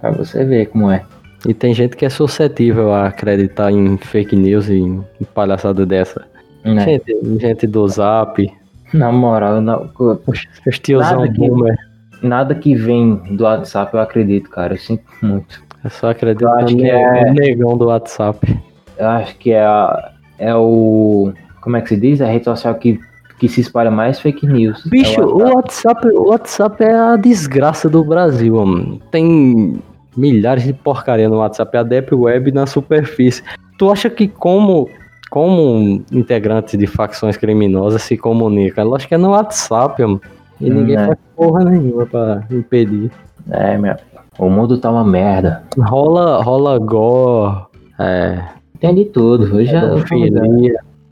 Pra 0.00 0.10
você 0.10 0.44
ver 0.44 0.66
como 0.66 0.90
é. 0.90 1.04
E 1.46 1.54
tem 1.54 1.72
gente 1.72 1.96
que 1.96 2.04
é 2.04 2.08
suscetível 2.08 2.92
a 2.92 3.06
acreditar 3.06 3.70
em 3.70 3.96
fake 3.96 4.34
news 4.34 4.68
e 4.68 4.78
em 4.78 5.04
palhaçada 5.34 5.86
dessa. 5.86 6.26
Né? 6.64 6.84
Gente, 6.84 7.40
gente 7.40 7.66
do 7.66 7.86
Zap. 7.88 8.52
Na 8.92 9.12
moral, 9.12 9.60
não, 9.60 9.90
os 10.26 10.78
tiozão 10.78 11.20
nada 11.20 11.32
que, 11.32 11.38
boomer. 11.38 11.76
Nada 12.22 12.54
que 12.54 12.74
vem 12.74 13.14
do 13.36 13.44
WhatsApp 13.44 13.94
eu 13.94 14.00
acredito, 14.00 14.50
cara. 14.50 14.74
Eu 14.74 14.78
sinto 14.78 15.04
muito. 15.22 15.62
Eu 15.84 15.90
só 15.90 16.10
acredito 16.10 16.42
eu 16.42 16.52
acho 16.52 16.74
no 16.74 16.82
que 16.82 16.90
é... 16.90 17.30
negão 17.32 17.76
do 17.76 17.86
WhatsApp. 17.86 18.58
Eu 18.98 19.06
acho 19.06 19.36
que 19.36 19.52
é, 19.52 19.64
a, 19.64 20.12
é 20.38 20.54
o. 20.54 21.32
Como 21.60 21.76
é 21.76 21.80
que 21.82 21.90
se 21.90 21.96
diz? 21.96 22.20
A 22.20 22.26
rede 22.26 22.46
social 22.46 22.74
que, 22.74 22.98
que 23.38 23.48
se 23.48 23.60
espalha 23.60 23.90
mais 23.90 24.18
fake 24.18 24.46
news. 24.46 24.84
Bicho, 24.86 25.20
é 25.20 25.24
o, 25.24 25.36
WhatsApp. 25.36 25.48
o 25.48 25.54
WhatsApp, 25.54 26.08
o 26.08 26.28
WhatsApp 26.30 26.84
é 26.84 26.98
a 26.98 27.16
desgraça 27.16 27.88
do 27.88 28.02
Brasil, 28.02 28.54
mano. 28.54 29.00
Tem 29.10 29.78
milhares 30.18 30.64
de 30.64 30.72
porcaria 30.72 31.28
no 31.28 31.38
WhatsApp, 31.38 31.76
é 31.76 31.80
a 31.80 31.82
Deep 31.82 32.14
Web 32.14 32.52
na 32.52 32.66
superfície. 32.66 33.42
Tu 33.78 33.90
acha 33.90 34.10
que 34.10 34.26
como 34.26 34.88
como 35.30 36.02
integrantes 36.10 36.78
de 36.78 36.86
facções 36.86 37.36
criminosas 37.36 38.02
se 38.02 38.16
comunicam? 38.16 38.94
Acho 38.94 39.06
que 39.06 39.14
é 39.14 39.18
no 39.18 39.30
WhatsApp, 39.30 40.02
mano. 40.02 40.20
E 40.60 40.70
ninguém 40.70 40.96
é. 40.96 41.06
faz 41.06 41.18
porra 41.36 41.64
nenhuma 41.64 42.06
pra 42.06 42.44
impedir. 42.50 43.10
É, 43.50 43.76
meu. 43.78 43.94
O 44.38 44.48
mundo 44.48 44.78
tá 44.78 44.90
uma 44.90 45.04
merda. 45.04 45.62
Rola, 45.78 46.42
rola 46.42 46.78
gore. 46.78 47.66
É. 47.98 48.42
Tem 48.80 48.94
de 48.94 49.04
tudo. 49.06 49.56
Hoje 49.56 49.70
já. 49.70 49.82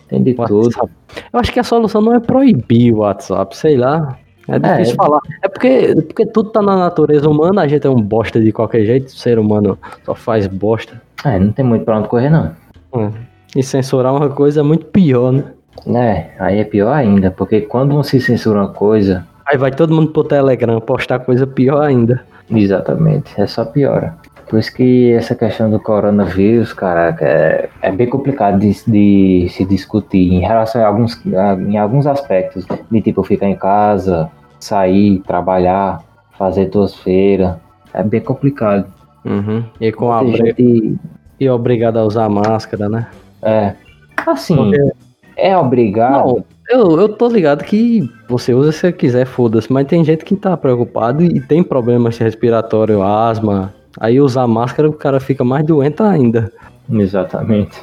Tem 0.09 0.23
de 0.23 0.35
tudo. 0.35 0.71
Eu 1.33 1.41
acho 1.41 1.53
que 1.53 1.61
a 1.61 1.65
solução 1.65 2.01
não 2.01 2.15
é 2.15 2.21
proibir 2.21 2.93
o 2.93 2.99
WhatsApp, 2.99 3.57
sei 3.57 3.77
lá. 3.77 4.17
É 4.49 4.59
difícil 4.59 4.95
é, 4.95 4.97
falar. 4.97 5.21
É 5.43 5.49
porque, 5.49 5.95
porque 6.07 6.27
tudo 6.27 6.51
tá 6.51 6.63
na 6.63 6.77
natureza 6.77 7.29
humana, 7.29 7.63
a 7.63 7.69
gente 7.69 7.87
é 7.87 7.91
um 7.91 8.01
bosta 8.01 8.41
de 8.41 8.53
qualquer 8.53 8.85
jeito, 8.85 9.09
o 9.09 9.17
ser 9.17 9.39
humano 9.39 9.79
só 10.05 10.15
faz 10.15 10.47
bosta. 10.47 11.01
É, 11.25 11.39
não 11.39 11.53
tem 11.53 11.65
muito 11.65 11.85
pra 11.85 11.99
onde 11.99 12.09
correr, 12.09 12.31
não. 12.31 12.53
Hum. 12.95 13.11
E 13.55 13.63
censurar 13.63 14.15
uma 14.15 14.29
coisa 14.29 14.61
é 14.61 14.63
muito 14.63 14.87
pior, 14.87 15.33
né? 15.33 15.45
É, 15.87 16.31
aí 16.39 16.59
é 16.59 16.65
pior 16.65 16.93
ainda, 16.93 17.31
porque 17.31 17.63
quando 17.63 17.95
você 17.95 18.21
censura 18.21 18.61
uma 18.61 18.69
coisa. 18.69 19.27
Aí 19.47 19.57
vai 19.57 19.71
todo 19.71 19.95
mundo 19.95 20.13
pro 20.13 20.25
Telegram 20.25 20.81
postar 20.81 21.21
coisa 21.21 21.47
pior 21.47 21.83
ainda. 21.83 22.23
Exatamente, 22.51 23.33
é 23.41 23.47
só 23.47 23.65
piora. 23.65 24.15
Por 24.49 24.61
isso 24.61 24.73
que 24.75 25.13
essa 25.13 25.35
questão 25.35 25.69
do 25.69 25.81
coronavírus, 25.81 26.73
cara, 26.73 27.17
é, 27.21 27.69
é 27.83 27.91
bem 27.91 28.09
complicado 28.09 28.61
de, 28.61 28.73
de, 28.87 29.49
se 29.51 29.65
discutir 29.65 30.33
em 30.33 30.41
relação 30.41 30.83
a 30.83 30.87
alguns, 30.87 31.21
a, 31.35 31.55
em 31.55 31.77
alguns 31.77 32.07
aspectos. 32.07 32.65
De 32.91 33.01
tipo 33.01 33.25
ficar 33.25 33.49
em 33.49 33.57
casa, 33.57 34.31
sair, 34.61 35.21
trabalhar, 35.27 36.01
fazer 36.39 36.67
duas 36.67 36.95
feiras. 36.95 37.57
É 37.93 38.03
bem 38.03 38.21
complicado. 38.21 38.87
Uhum. 39.25 39.65
E 39.81 39.91
com 39.91 40.13
a 40.13 40.25
gente... 40.25 40.97
E 41.39 41.51
obrigado 41.51 41.99
a 41.99 42.05
usar 42.05 42.29
máscara, 42.29 42.89
né? 42.89 43.09
É. 43.43 43.75
Assim, 44.27 44.57
Porque... 44.57 44.93
é 45.37 45.57
obrigado. 45.57 46.27
Não, 46.27 46.45
eu, 46.69 47.01
eu 47.01 47.09
tô 47.09 47.29
ligado 47.29 47.65
que 47.65 48.09
você 48.29 48.55
usa 48.55 48.73
se 48.73 48.91
quiser, 48.93 49.27
foda-se, 49.27 49.73
mas 49.73 49.87
tem 49.87 50.05
gente 50.05 50.25
que 50.25 50.35
tá 50.35 50.57
preocupado 50.57 51.23
e 51.23 51.41
tem 51.41 51.63
problemas 51.63 52.17
respiratório, 52.17 53.03
asma. 53.03 53.75
Aí 53.99 54.21
usar 54.21 54.47
máscara 54.47 54.89
o 54.89 54.93
cara 54.93 55.21
fica 55.21 55.45
mais 55.45 55.65
doente 55.65 56.03
ainda. 56.03 56.53
Exatamente. 56.91 57.83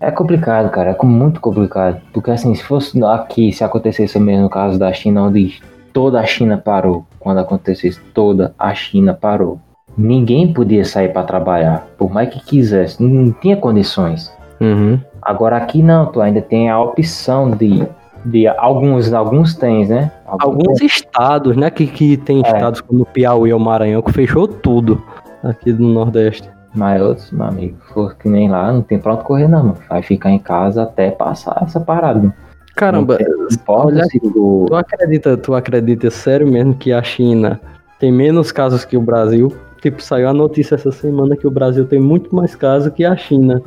É 0.00 0.10
complicado, 0.10 0.70
cara, 0.70 0.96
é 0.98 1.04
muito 1.04 1.40
complicado. 1.40 2.00
Porque 2.12 2.30
assim, 2.30 2.54
se 2.54 2.62
fosse 2.62 3.02
aqui, 3.04 3.52
se 3.52 3.62
acontecesse 3.62 4.18
mesmo 4.18 4.44
no 4.44 4.50
caso 4.50 4.78
da 4.78 4.92
China, 4.92 5.24
onde 5.24 5.60
toda 5.92 6.20
a 6.20 6.24
China 6.24 6.56
parou, 6.56 7.04
quando 7.18 7.38
acontecesse, 7.38 8.00
toda 8.14 8.54
a 8.58 8.74
China 8.74 9.12
parou. 9.12 9.58
Ninguém 9.98 10.52
podia 10.52 10.84
sair 10.84 11.12
para 11.12 11.24
trabalhar, 11.24 11.86
por 11.98 12.10
mais 12.10 12.30
que 12.30 12.42
quisesse, 12.42 13.02
não 13.02 13.30
tinha 13.30 13.56
condições. 13.56 14.32
Uhum. 14.60 14.98
Agora 15.20 15.56
aqui 15.56 15.82
não, 15.82 16.06
tu 16.06 16.20
ainda 16.20 16.40
tem 16.40 16.70
a 16.70 16.80
opção 16.80 17.50
de, 17.50 17.86
de 18.24 18.46
alguns, 18.46 19.12
alguns 19.12 19.54
tens, 19.54 19.90
né? 19.90 20.10
Alguns, 20.26 20.44
alguns 20.44 20.80
estados, 20.80 21.56
né? 21.56 21.70
Que, 21.70 21.86
que 21.86 22.16
tem 22.16 22.38
é. 22.38 22.48
estados 22.48 22.80
como 22.80 23.04
Piauí 23.04 23.52
ou 23.52 23.58
Maranhão 23.58 24.00
que 24.00 24.12
fechou 24.12 24.48
tudo 24.48 25.02
aqui 25.42 25.72
do 25.72 25.82
Nordeste. 25.84 26.48
Mas 26.74 27.02
outros, 27.02 27.30
meu 27.32 27.46
amigo, 27.46 27.76
for 27.92 28.14
que 28.16 28.28
nem 28.28 28.48
lá, 28.48 28.72
não 28.72 28.80
tem 28.82 28.98
pra 28.98 29.14
onde 29.14 29.24
correr 29.24 29.48
não, 29.48 29.58
mano. 29.64 29.76
Vai 29.88 30.02
ficar 30.02 30.30
em 30.30 30.38
casa 30.38 30.82
até 30.84 31.10
passar 31.10 31.58
essa 31.62 31.80
parada. 31.80 32.32
Caramba, 32.76 33.18
olha 33.66 34.04
se 34.04 34.18
o- 34.24 34.66
tu 34.68 34.74
acredita, 34.76 35.36
tu 35.36 35.54
acredita 35.54 36.10
sério 36.10 36.46
mesmo 36.46 36.72
que 36.74 36.92
a 36.92 37.02
China 37.02 37.60
tem 37.98 38.12
menos 38.12 38.52
casos 38.52 38.84
que 38.84 38.96
o 38.96 39.00
Brasil? 39.00 39.52
Tipo, 39.82 40.00
saiu 40.02 40.28
a 40.28 40.32
notícia 40.32 40.76
essa 40.76 40.92
semana 40.92 41.36
que 41.36 41.46
o 41.46 41.50
Brasil 41.50 41.84
tem 41.86 41.98
muito 41.98 42.34
mais 42.34 42.54
casos 42.54 42.92
que 42.92 43.04
a 43.04 43.16
China. 43.16 43.60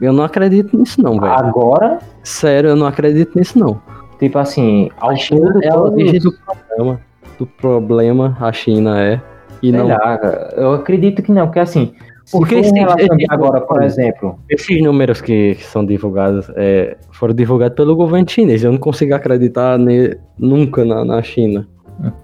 Eu 0.00 0.12
não 0.12 0.22
acredito 0.24 0.76
nisso 0.78 1.02
não, 1.02 1.18
velho. 1.20 1.32
Agora, 1.32 1.98
Sério, 2.22 2.70
eu 2.70 2.76
não 2.76 2.86
acredito 2.86 3.36
nisso 3.36 3.58
não. 3.58 3.80
tipo 4.18 4.38
assim, 4.38 4.88
A 5.00 5.14
China 5.16 5.58
é 5.62 5.68
a 5.68 5.78
origem 5.80 6.20
do 6.20 6.32
problema. 6.32 7.00
Do 7.38 7.46
problema, 7.46 8.36
a 8.40 8.52
China 8.52 9.02
é. 9.02 9.20
E 9.62 9.70
Sei 9.70 9.78
não. 9.80 9.88
lá, 9.88 10.18
eu 10.56 10.72
acredito 10.74 11.22
que 11.22 11.32
não, 11.32 11.46
porque 11.46 11.60
assim, 11.60 11.92
se 12.24 12.36
Porque 12.36 12.56
esse- 12.56 12.72
relação 12.72 13.16
de 13.16 13.24
agora, 13.30 13.60
por 13.60 13.82
exemplo, 13.82 14.38
Esses 14.50 14.82
números 14.82 15.20
que, 15.20 15.54
que 15.54 15.64
são 15.64 15.84
divulgados 15.86 16.50
é, 16.56 16.96
foram 17.12 17.34
divulgados 17.34 17.76
pelo 17.76 17.94
governo 17.96 18.28
chinês. 18.28 18.64
Eu 18.64 18.72
não 18.72 18.78
consigo 18.78 19.14
acreditar 19.14 19.78
ne- 19.78 20.16
nunca 20.38 20.84
na, 20.84 21.04
na 21.04 21.22
China. 21.22 21.66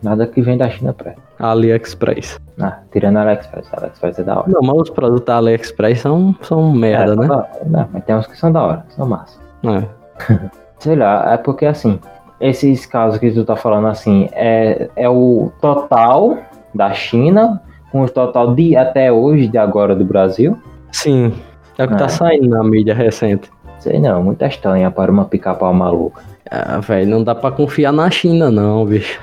nada 0.02 0.26
que 0.26 0.42
vem 0.42 0.58
da 0.58 0.68
China 0.68 0.92
pra 0.92 1.14
AliExpress. 1.38 2.38
Ah, 2.60 2.78
tirando 2.92 3.16
a 3.18 3.22
AliExpress, 3.22 3.68
AliExpress 3.72 4.18
é 4.18 4.22
da 4.24 4.38
hora. 4.40 4.48
Não, 4.48 4.60
mas 4.60 4.76
os 4.82 4.90
produtos 4.90 5.24
da 5.24 5.36
AliExpress 5.36 6.00
são, 6.00 6.34
são 6.42 6.72
merda, 6.72 7.12
É, 7.12 7.16
né? 7.16 7.26
da. 7.28 7.48
Não, 7.66 7.88
mas 7.92 8.04
tem 8.04 8.14
uns 8.16 8.26
que 8.26 8.36
são 8.38 8.50
da 8.52 8.62
hora, 8.62 8.84
são 8.90 9.06
massa. 9.06 9.38
É. 9.64 9.84
Sei 10.80 10.96
lá, 10.96 11.32
é 11.32 11.36
porque 11.36 11.64
assim, 11.64 11.98
esses 12.40 12.84
casos 12.86 13.18
que 13.20 13.30
tu 13.30 13.44
tá 13.44 13.54
falando 13.54 13.86
assim, 13.86 14.28
é, 14.32 14.90
é 14.96 15.08
o 15.08 15.52
total 15.60 16.36
da 16.74 16.92
China 16.92 17.60
com 17.90 18.02
o 18.02 18.08
total 18.08 18.54
de 18.54 18.76
até 18.76 19.12
hoje, 19.12 19.48
de 19.48 19.58
agora 19.58 19.94
do 19.94 20.04
Brasil. 20.04 20.56
Sim, 20.90 21.32
é 21.78 21.84
o 21.84 21.88
que 21.88 21.94
É. 21.94 21.96
tá 21.98 22.08
saindo 22.08 22.48
na 22.48 22.62
mídia 22.64 22.94
recente. 22.94 23.50
Sei 23.78 23.98
não, 23.98 24.22
muita 24.22 24.46
estranha 24.46 24.90
para 24.90 25.10
uma 25.10 25.24
pica-pau 25.24 25.72
maluca. 25.74 26.22
Ah, 26.50 26.78
velho, 26.80 27.10
não 27.10 27.24
dá 27.24 27.34
pra 27.34 27.50
confiar 27.50 27.92
na 27.92 28.10
China, 28.10 28.50
não, 28.50 28.84
bicho. 28.86 29.20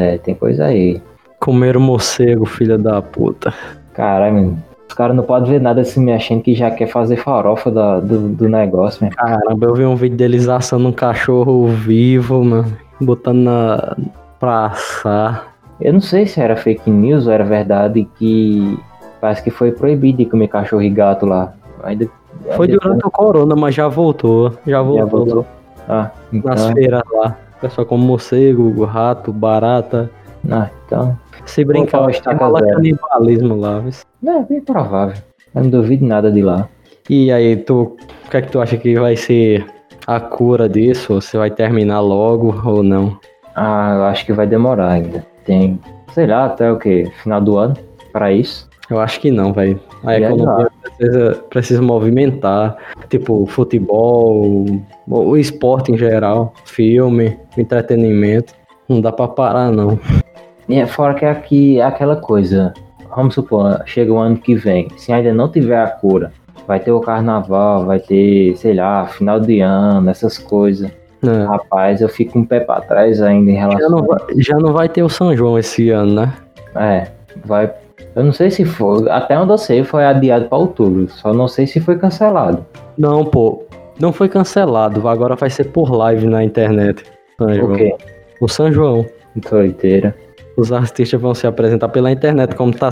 É, 0.00 0.18
tem 0.18 0.34
coisa 0.34 0.66
aí. 0.66 1.00
Comer 1.40 1.78
morcego, 1.78 2.44
filha 2.46 2.78
da 2.78 3.02
puta. 3.02 3.52
Caralho, 3.94 4.56
os 4.88 4.94
caras 4.94 5.16
não 5.16 5.24
podem 5.24 5.50
ver 5.52 5.60
nada 5.60 5.82
se 5.84 5.98
me 5.98 6.12
achando 6.12 6.42
que 6.42 6.54
já 6.54 6.70
quer 6.70 6.86
fazer 6.86 7.16
farofa 7.16 7.70
da- 7.70 7.98
do, 7.98 8.28
do 8.28 8.48
negócio, 8.48 9.02
mesmo. 9.04 9.16
Caramba, 9.16 9.66
eu 9.66 9.74
vi 9.74 9.84
um 9.84 9.96
vídeo 9.96 10.16
deles 10.16 10.48
assando 10.48 10.88
um 10.88 10.92
cachorro 10.92 11.66
vivo, 11.66 12.44
mano. 12.44 12.72
Botando 13.00 13.38
na. 13.38 13.96
pra 14.38 14.66
assar. 14.66 15.55
Eu 15.80 15.92
não 15.92 16.00
sei 16.00 16.26
se 16.26 16.40
era 16.40 16.56
fake 16.56 16.90
news 16.90 17.26
ou 17.26 17.32
era 17.32 17.44
verdade 17.44 18.08
que 18.18 18.78
parece 19.20 19.42
que 19.42 19.50
foi 19.50 19.72
proibido 19.72 20.18
de 20.18 20.26
comer 20.26 20.48
cachorro 20.48 20.82
e 20.82 20.90
gato 20.90 21.26
lá. 21.26 21.52
Ainda, 21.82 22.08
Foi 22.56 22.66
ainda- 22.66 22.78
durante 22.82 23.06
o 23.06 23.10
corona, 23.10 23.54
mas 23.54 23.74
já 23.74 23.88
voltou. 23.88 24.52
Já 24.66 24.80
voltou. 24.82 24.98
Já 24.98 25.04
voltou. 25.04 25.46
Ah, 25.88 26.10
então, 26.32 26.50
Nas 26.50 26.70
feiras 26.70 27.02
lá. 27.12 27.36
O 27.56 27.60
pessoal 27.60 27.86
come 27.86 28.04
morcego, 28.04 28.84
rato, 28.84 29.32
barata. 29.32 30.10
ah, 30.50 30.68
então. 30.86 31.18
Se 31.44 31.64
brincar, 31.64 32.00
vai 32.00 32.34
rolar 32.36 32.60
zero. 32.60 32.76
canibalismo 32.76 33.56
lá. 33.56 33.78
viu? 33.78 33.92
É 34.34 34.42
bem 34.42 34.60
provável. 34.60 35.16
Eu 35.54 35.62
não 35.62 35.70
duvido 35.70 36.04
nada 36.04 36.30
de 36.30 36.42
lá. 36.42 36.68
E 37.08 37.30
aí, 37.30 37.56
tu, 37.56 37.96
o 38.26 38.30
que 38.30 38.36
é 38.36 38.42
que 38.42 38.50
tu 38.50 38.60
acha 38.60 38.76
que 38.76 38.98
vai 38.98 39.14
ser 39.16 39.64
a 40.06 40.18
cura 40.18 40.68
disso? 40.68 41.20
Se 41.20 41.36
vai 41.36 41.50
terminar 41.50 42.00
logo 42.00 42.54
ou 42.64 42.82
não? 42.82 43.16
Ah, 43.54 43.94
eu 43.96 44.04
acho 44.04 44.26
que 44.26 44.32
vai 44.32 44.46
demorar 44.46 44.88
ainda. 44.90 45.24
Tem, 45.46 45.80
sei 46.12 46.26
lá, 46.26 46.46
até 46.46 46.70
o 46.70 46.78
que? 46.78 47.06
Final 47.22 47.40
do 47.40 47.56
ano 47.56 47.76
pra 48.12 48.32
isso. 48.32 48.68
Eu 48.90 49.00
acho 49.00 49.20
que 49.20 49.30
não, 49.30 49.52
velho. 49.52 49.80
A 50.04 50.18
E 50.18 50.22
economia 50.22 50.68
precisa, 50.82 51.44
precisa 51.50 51.82
movimentar. 51.82 52.76
Tipo, 53.08 53.46
futebol, 53.46 54.44
o, 54.44 54.82
o 55.08 55.36
esporte 55.36 55.90
em 55.92 55.96
geral, 55.96 56.52
filme, 56.64 57.36
entretenimento. 57.56 58.54
Não 58.88 59.00
dá 59.00 59.10
pra 59.10 59.26
parar, 59.26 59.72
não. 59.72 59.98
E 60.68 60.76
é 60.76 60.86
fora 60.86 61.14
que 61.14 61.24
aqui 61.24 61.80
é 61.80 61.84
aquela 61.84 62.16
coisa. 62.16 62.72
Vamos 63.14 63.34
supor, 63.34 63.82
chega 63.86 64.12
o 64.12 64.18
ano 64.18 64.36
que 64.36 64.54
vem. 64.54 64.88
Se 64.96 65.12
ainda 65.12 65.32
não 65.32 65.48
tiver 65.50 65.78
a 65.82 65.88
cura, 65.88 66.32
vai 66.66 66.78
ter 66.78 66.92
o 66.92 67.00
carnaval, 67.00 67.86
vai 67.86 67.98
ter, 67.98 68.56
sei 68.56 68.74
lá, 68.74 69.06
final 69.06 69.40
de 69.40 69.60
ano, 69.60 70.10
essas 70.10 70.38
coisas. 70.38 70.90
É. 71.24 71.44
Rapaz, 71.44 72.00
eu 72.00 72.08
fico 72.08 72.38
um 72.38 72.44
pé 72.44 72.60
pra 72.60 72.80
trás 72.80 73.22
ainda 73.22 73.50
em 73.50 73.54
Já, 73.54 73.60
relação. 73.68 73.90
não 73.90 74.06
vai, 74.06 74.18
já 74.38 74.56
não 74.58 74.72
vai 74.72 74.88
ter 74.88 75.02
o 75.02 75.08
São 75.08 75.34
João 75.36 75.58
esse 75.58 75.90
ano, 75.90 76.14
né? 76.14 76.32
É, 76.74 77.06
vai. 77.44 77.72
Eu 78.14 78.24
não 78.24 78.32
sei 78.32 78.50
se 78.50 78.64
foi. 78.64 79.08
Até 79.10 79.38
onde 79.38 79.52
eu 79.52 79.58
sei 79.58 79.82
foi 79.84 80.04
adiado 80.04 80.46
pra 80.46 80.58
outubro. 80.58 81.08
Só 81.08 81.32
não 81.32 81.48
sei 81.48 81.66
se 81.66 81.80
foi 81.80 81.98
cancelado. 81.98 82.64
Não, 82.96 83.24
pô. 83.24 83.64
Não 83.98 84.12
foi 84.12 84.28
cancelado. 84.28 85.06
Agora 85.08 85.36
vai 85.36 85.50
ser 85.50 85.64
por 85.64 85.90
live 85.90 86.26
na 86.26 86.42
internet. 86.44 87.02
São 87.38 87.52
João. 87.54 87.72
O 87.72 87.76
quê? 87.76 87.94
O 88.40 88.48
São 88.48 88.72
João. 88.72 89.06
Doideira. 89.50 90.14
Os 90.56 90.72
artistas 90.72 91.20
vão 91.20 91.34
se 91.34 91.46
apresentar 91.46 91.88
pela 91.88 92.10
internet, 92.10 92.54
como 92.54 92.72
tá. 92.72 92.88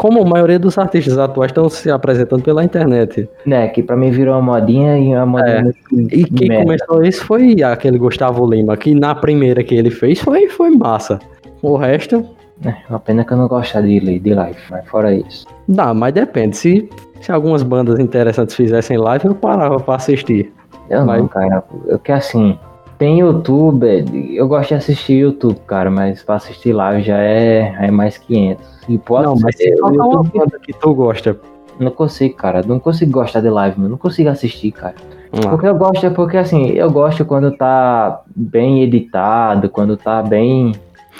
Como 0.00 0.22
a 0.22 0.24
maioria 0.24 0.58
dos 0.58 0.78
artistas 0.78 1.18
atuais 1.18 1.50
estão 1.50 1.68
se 1.68 1.90
apresentando 1.90 2.42
pela 2.42 2.64
internet. 2.64 3.28
Né, 3.44 3.68
que 3.68 3.82
pra 3.82 3.94
mim 3.96 4.10
virou 4.10 4.34
uma 4.38 4.54
modinha 4.58 4.98
e 4.98 5.08
uma 5.14 5.26
modinha 5.26 5.74
É. 5.92 5.94
E 6.16 6.24
quem 6.24 6.48
merda. 6.48 6.64
começou 6.64 7.04
isso 7.04 7.22
foi 7.26 7.62
aquele 7.62 7.98
Gustavo 7.98 8.46
Lima, 8.50 8.76
que 8.78 8.94
na 8.94 9.14
primeira 9.14 9.62
que 9.62 9.74
ele 9.74 9.90
fez 9.90 10.18
foi, 10.20 10.48
foi 10.48 10.70
massa. 10.70 11.18
O 11.60 11.76
resto, 11.76 12.24
É, 12.64 12.74
uma 12.88 12.98
pena 12.98 13.24
que 13.24 13.32
eu 13.32 13.36
não 13.36 13.46
gosto 13.46 13.80
de, 13.82 14.18
de 14.18 14.34
live, 14.34 14.58
mas 14.70 14.86
fora 14.88 15.14
isso. 15.14 15.46
dá, 15.68 15.92
mas 15.92 16.14
depende. 16.14 16.56
Se, 16.56 16.88
se 17.20 17.30
algumas 17.30 17.62
bandas 17.62 17.98
interessantes 17.98 18.54
fizessem 18.56 18.96
live, 18.96 19.26
eu 19.26 19.34
parava 19.34 19.78
pra 19.80 19.96
assistir. 19.96 20.50
Eu 20.88 21.04
Mas- 21.04 21.20
não, 21.20 21.28
cara. 21.28 21.62
Eu 21.86 21.98
que 21.98 22.10
assim, 22.10 22.58
tem 22.98 23.20
YouTube, 23.20 23.86
eu 24.34 24.48
gosto 24.48 24.68
de 24.70 24.74
assistir 24.76 25.18
YouTube, 25.20 25.58
cara, 25.66 25.90
mas 25.90 26.22
pra 26.22 26.36
assistir 26.36 26.72
live 26.72 27.02
já 27.02 27.18
é, 27.18 27.74
é 27.80 27.90
mais 27.90 28.16
500. 28.18 28.69
E 28.88 28.98
pode 28.98 29.26
não, 29.26 29.36
mas 29.40 29.56
se 29.56 29.64
ser, 29.64 29.74
o 29.82 29.88
uma 29.88 29.94
YouTube, 30.04 30.38
banda 30.38 30.58
que 30.60 30.72
tu 30.72 30.94
gosta. 30.94 31.38
não 31.78 31.90
consigo, 31.90 32.34
cara. 32.34 32.62
Não 32.66 32.78
consigo 32.78 33.10
gostar 33.12 33.40
de 33.40 33.48
live, 33.50 33.76
mano. 33.78 33.90
Não 33.90 33.98
consigo 33.98 34.28
assistir, 34.28 34.72
cara. 34.72 34.94
ah, 35.32 35.48
Porque 35.50 35.66
eu 35.66 35.74
gosto, 35.74 36.04
é 36.06 36.10
porque 36.10 36.36
assim, 36.36 36.66
eu 36.70 36.90
gosto 36.90 37.24
quando 37.24 37.50
tá 37.56 38.22
bem 38.34 38.82
editado, 38.82 39.68
quando 39.68 39.96
tá 39.96 40.22
bem. 40.22 40.72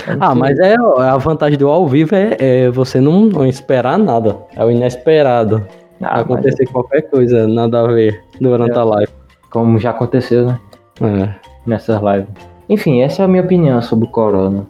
eu 0.07 0.17
Ah, 0.21 0.35
mas 0.35 0.59
é 0.59 0.75
a 0.99 1.17
vantagem 1.17 1.59
do 1.59 1.69
ao 1.69 1.87
vivo 1.87 2.15
é, 2.15 2.37
é 2.39 2.71
você 2.71 3.01
não, 3.01 3.23
não 3.27 3.47
esperar 3.47 3.99
nada. 3.99 4.37
É 4.57 4.65
o 4.65 4.71
inesperado. 4.71 5.65
Ah, 6.03 6.13
mas 6.17 6.21
acontecer 6.23 6.67
qualquer 6.67 7.03
coisa, 7.03 7.47
nada 7.47 7.81
a 7.83 7.87
ver 7.87 8.23
durante 8.41 8.75
É. 8.77 8.79
a 8.81 8.85
live. 8.85 9.13
como 9.51 9.79
já 9.79 9.91
aconteceu, 9.91 10.47
né? 10.47 10.61
É. 11.03 11.29
Nessas 11.67 12.01
lives. 12.03 12.29
Enfim, 12.69 13.01
essa 13.03 13.23
é 13.23 13.25
a 13.25 13.29
minha 13.29 13.43
opinião 13.43 13.83
sobre 13.83 14.07
o 14.07 14.11
Corona. 14.11 14.67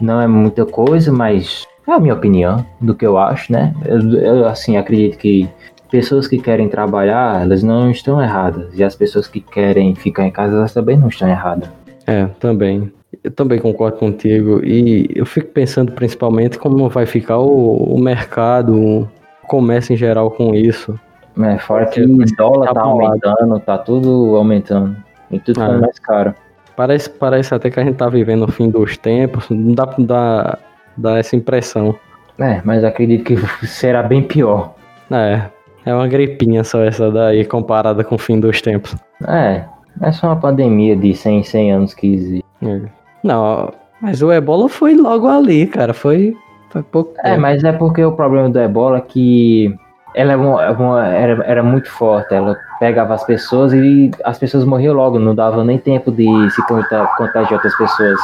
Não 0.00 0.20
é 0.20 0.26
muita 0.26 0.64
coisa, 0.64 1.12
mas 1.12 1.66
é 1.92 1.96
a 1.96 2.00
minha 2.00 2.14
opinião 2.14 2.64
do 2.80 2.94
que 2.94 3.06
eu 3.06 3.18
acho, 3.18 3.52
né? 3.52 3.74
Eu, 3.84 4.00
eu, 4.12 4.46
assim, 4.46 4.76
acredito 4.76 5.18
que 5.18 5.48
pessoas 5.90 6.26
que 6.26 6.38
querem 6.38 6.68
trabalhar, 6.68 7.42
elas 7.42 7.62
não 7.62 7.90
estão 7.90 8.20
erradas. 8.20 8.78
E 8.78 8.84
as 8.84 8.94
pessoas 8.94 9.26
que 9.26 9.40
querem 9.40 9.94
ficar 9.94 10.24
em 10.26 10.30
casa, 10.30 10.56
elas 10.56 10.72
também 10.74 10.96
não 10.96 11.08
estão 11.08 11.28
erradas. 11.28 11.68
É, 12.06 12.26
também. 12.38 12.92
Eu 13.24 13.30
também 13.30 13.58
concordo 13.58 13.96
contigo. 13.98 14.60
E 14.64 15.10
eu 15.14 15.24
fico 15.24 15.48
pensando 15.48 15.92
principalmente 15.92 16.58
como 16.58 16.88
vai 16.88 17.06
ficar 17.06 17.38
o, 17.38 17.94
o 17.94 17.98
mercado, 17.98 18.74
o 18.78 19.08
comércio 19.46 19.94
em 19.94 19.96
geral 19.96 20.30
com 20.30 20.54
isso. 20.54 20.98
É, 21.40 21.58
fora 21.58 21.86
que 21.86 22.02
o 22.02 22.18
dólar 22.36 22.66
tá 22.66 22.74
tá 22.74 22.82
aumentando, 22.82 23.60
tá 23.60 23.78
tudo 23.78 24.36
aumentando. 24.36 24.96
E 25.30 25.38
tudo 25.38 25.60
ficando 25.60 25.78
Ah. 25.78 25.80
mais 25.80 25.98
caro. 25.98 26.34
Parece, 26.76 27.10
parece 27.10 27.54
até 27.54 27.70
que 27.70 27.80
a 27.80 27.84
gente 27.84 27.96
tá 27.96 28.08
vivendo 28.08 28.44
o 28.44 28.52
fim 28.52 28.68
dos 28.70 28.96
tempos. 28.96 29.48
Não 29.50 29.74
dá 29.74 29.86
pra 29.86 30.58
dar 30.98 31.18
essa 31.18 31.36
impressão. 31.36 31.94
É, 32.38 32.60
mas 32.64 32.84
acredito 32.84 33.24
que 33.24 33.66
será 33.66 34.02
bem 34.02 34.22
pior. 34.22 34.74
É, 35.10 35.42
é 35.86 35.94
uma 35.94 36.06
gripinha 36.06 36.62
só 36.64 36.82
essa 36.82 37.10
daí 37.10 37.44
comparada 37.44 38.04
com 38.04 38.14
o 38.14 38.18
fim 38.18 38.38
dos 38.38 38.60
tempos. 38.60 38.94
É, 39.26 39.62
é 40.02 40.12
só 40.12 40.28
uma 40.28 40.36
pandemia 40.36 40.94
de 40.94 41.14
100, 41.14 41.42
100 41.44 41.72
anos 41.72 41.94
que 41.94 42.12
existe. 42.14 42.44
É. 42.62 42.80
Não, 43.24 43.72
mas 44.00 44.22
o 44.22 44.30
ebola 44.32 44.68
foi 44.68 44.94
logo 44.94 45.26
ali, 45.26 45.66
cara. 45.66 45.92
Foi, 45.94 46.36
foi 46.70 46.82
pouco 46.82 47.14
É, 47.20 47.30
tempo. 47.30 47.40
mas 47.40 47.64
é 47.64 47.72
porque 47.72 48.04
o 48.04 48.12
problema 48.12 48.48
do 48.50 48.60
ebola 48.60 48.98
é 48.98 49.00
que 49.00 49.74
ela 50.14 50.32
é 50.32 50.36
uma- 50.36 50.62
é 50.64 50.70
uma- 50.70 51.06
era, 51.08 51.44
era 51.44 51.62
muito 51.62 51.90
forte. 51.90 52.32
Ela 52.34 52.56
pegava 52.78 53.14
as 53.14 53.24
pessoas 53.24 53.72
e 53.72 54.10
as 54.24 54.38
pessoas 54.38 54.64
morriam 54.64 54.94
logo, 54.94 55.18
não 55.18 55.34
dava 55.34 55.64
nem 55.64 55.78
tempo 55.78 56.12
de 56.12 56.26
se 56.50 56.64
conta- 56.68 57.06
contagiar 57.16 57.54
outras 57.54 57.76
pessoas. 57.76 58.18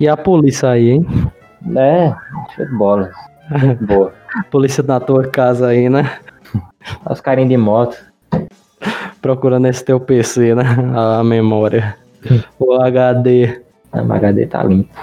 E 0.00 0.08
a 0.08 0.16
polícia 0.16 0.70
aí, 0.70 0.90
hein? 0.90 1.06
É, 1.76 2.14
show 2.54 2.66
de 2.66 2.72
bola. 2.76 3.10
Boa. 3.82 4.12
Polícia 4.50 4.82
na 4.82 5.00
tua 5.00 5.26
casa 5.28 5.68
aí, 5.68 5.88
né? 5.88 6.18
Os 7.08 7.20
carinhos 7.20 7.50
de 7.50 7.56
moto. 7.56 7.96
Procurando 9.20 9.66
esse 9.66 9.84
teu 9.84 10.00
PC, 10.00 10.54
né? 10.54 10.64
A 10.94 11.22
memória. 11.22 11.96
O 12.58 12.74
HD. 12.74 13.62
A 13.92 14.00
HD 14.00 14.46
tá 14.46 14.62
limpo. 14.64 14.94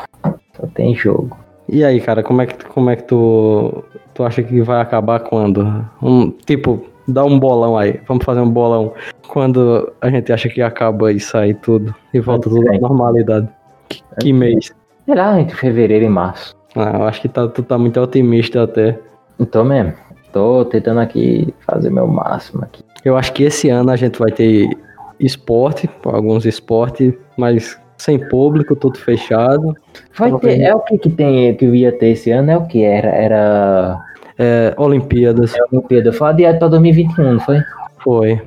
Só 0.55 0.67
tem 0.73 0.95
jogo. 0.95 1.37
E 1.67 1.83
aí, 1.83 2.01
cara, 2.01 2.23
como 2.23 2.41
é 2.41 2.47
que, 2.47 2.65
como 2.65 2.89
é 2.89 2.95
que 2.95 3.03
tu, 3.03 3.83
Tu 4.19 4.23
acha 4.25 4.43
que 4.43 4.61
vai 4.61 4.81
acabar 4.81 5.21
quando? 5.21 5.85
Um, 6.03 6.29
tipo, 6.29 6.83
dá 7.07 7.23
um 7.23 7.39
bolão 7.39 7.77
aí. 7.77 8.01
Vamos 8.05 8.25
fazer 8.25 8.41
um 8.41 8.49
bolão. 8.49 8.93
Quando 9.29 9.93
a 10.01 10.09
gente 10.09 10.33
acha 10.33 10.49
que 10.49 10.61
acaba 10.61 11.09
isso 11.09 11.37
aí 11.37 11.53
tudo 11.53 11.95
e 12.13 12.19
volta 12.19 12.49
tudo 12.49 12.69
à 12.69 12.77
normalidade. 12.77 13.47
Que, 13.87 14.03
que 14.19 14.33
mês? 14.33 14.73
Sei 15.09 15.17
lá, 15.17 15.41
entre 15.41 15.55
fevereiro 15.57 16.05
e 16.05 16.07
março. 16.07 16.55
Ah, 16.75 16.97
eu 16.99 17.03
acho 17.05 17.19
que 17.21 17.27
tá, 17.27 17.47
tu 17.47 17.63
tá 17.63 17.79
muito 17.79 17.99
otimista 17.99 18.61
até. 18.61 18.95
Tô 19.49 19.63
mesmo. 19.63 19.93
Tô 20.31 20.63
tentando 20.65 20.99
aqui 20.99 21.51
fazer 21.65 21.89
meu 21.89 22.05
máximo 22.05 22.61
aqui. 22.63 22.83
Eu 23.03 23.17
acho 23.17 23.33
que 23.33 23.41
esse 23.41 23.69
ano 23.69 23.89
a 23.89 23.95
gente 23.95 24.19
vai 24.19 24.31
ter 24.31 24.69
esporte, 25.19 25.89
alguns 26.05 26.45
esportes, 26.45 27.11
mas 27.35 27.75
sem 27.97 28.19
público, 28.19 28.75
tudo 28.75 28.99
fechado. 28.99 29.75
Vai 30.15 30.31
ter, 30.37 30.61
é 30.61 30.75
o 30.75 30.79
que 30.81 30.99
que 30.99 31.09
tem, 31.09 31.55
que 31.55 31.65
ia 31.65 31.91
ter 31.91 32.09
esse 32.09 32.29
ano? 32.29 32.51
É 32.51 32.57
o 32.57 32.67
que? 32.67 32.83
Era, 32.83 33.09
era 33.09 33.99
É, 34.37 34.75
Olimpíadas, 34.77 35.55
é 35.55 35.59
a 35.59 35.65
Olimpíada. 35.71 36.13
Foi 36.13 36.29
adiado 36.29 36.59
pra 36.59 36.67
2021, 36.67 37.33
não 37.33 37.39
foi? 37.39 37.63
foi. 38.03 38.39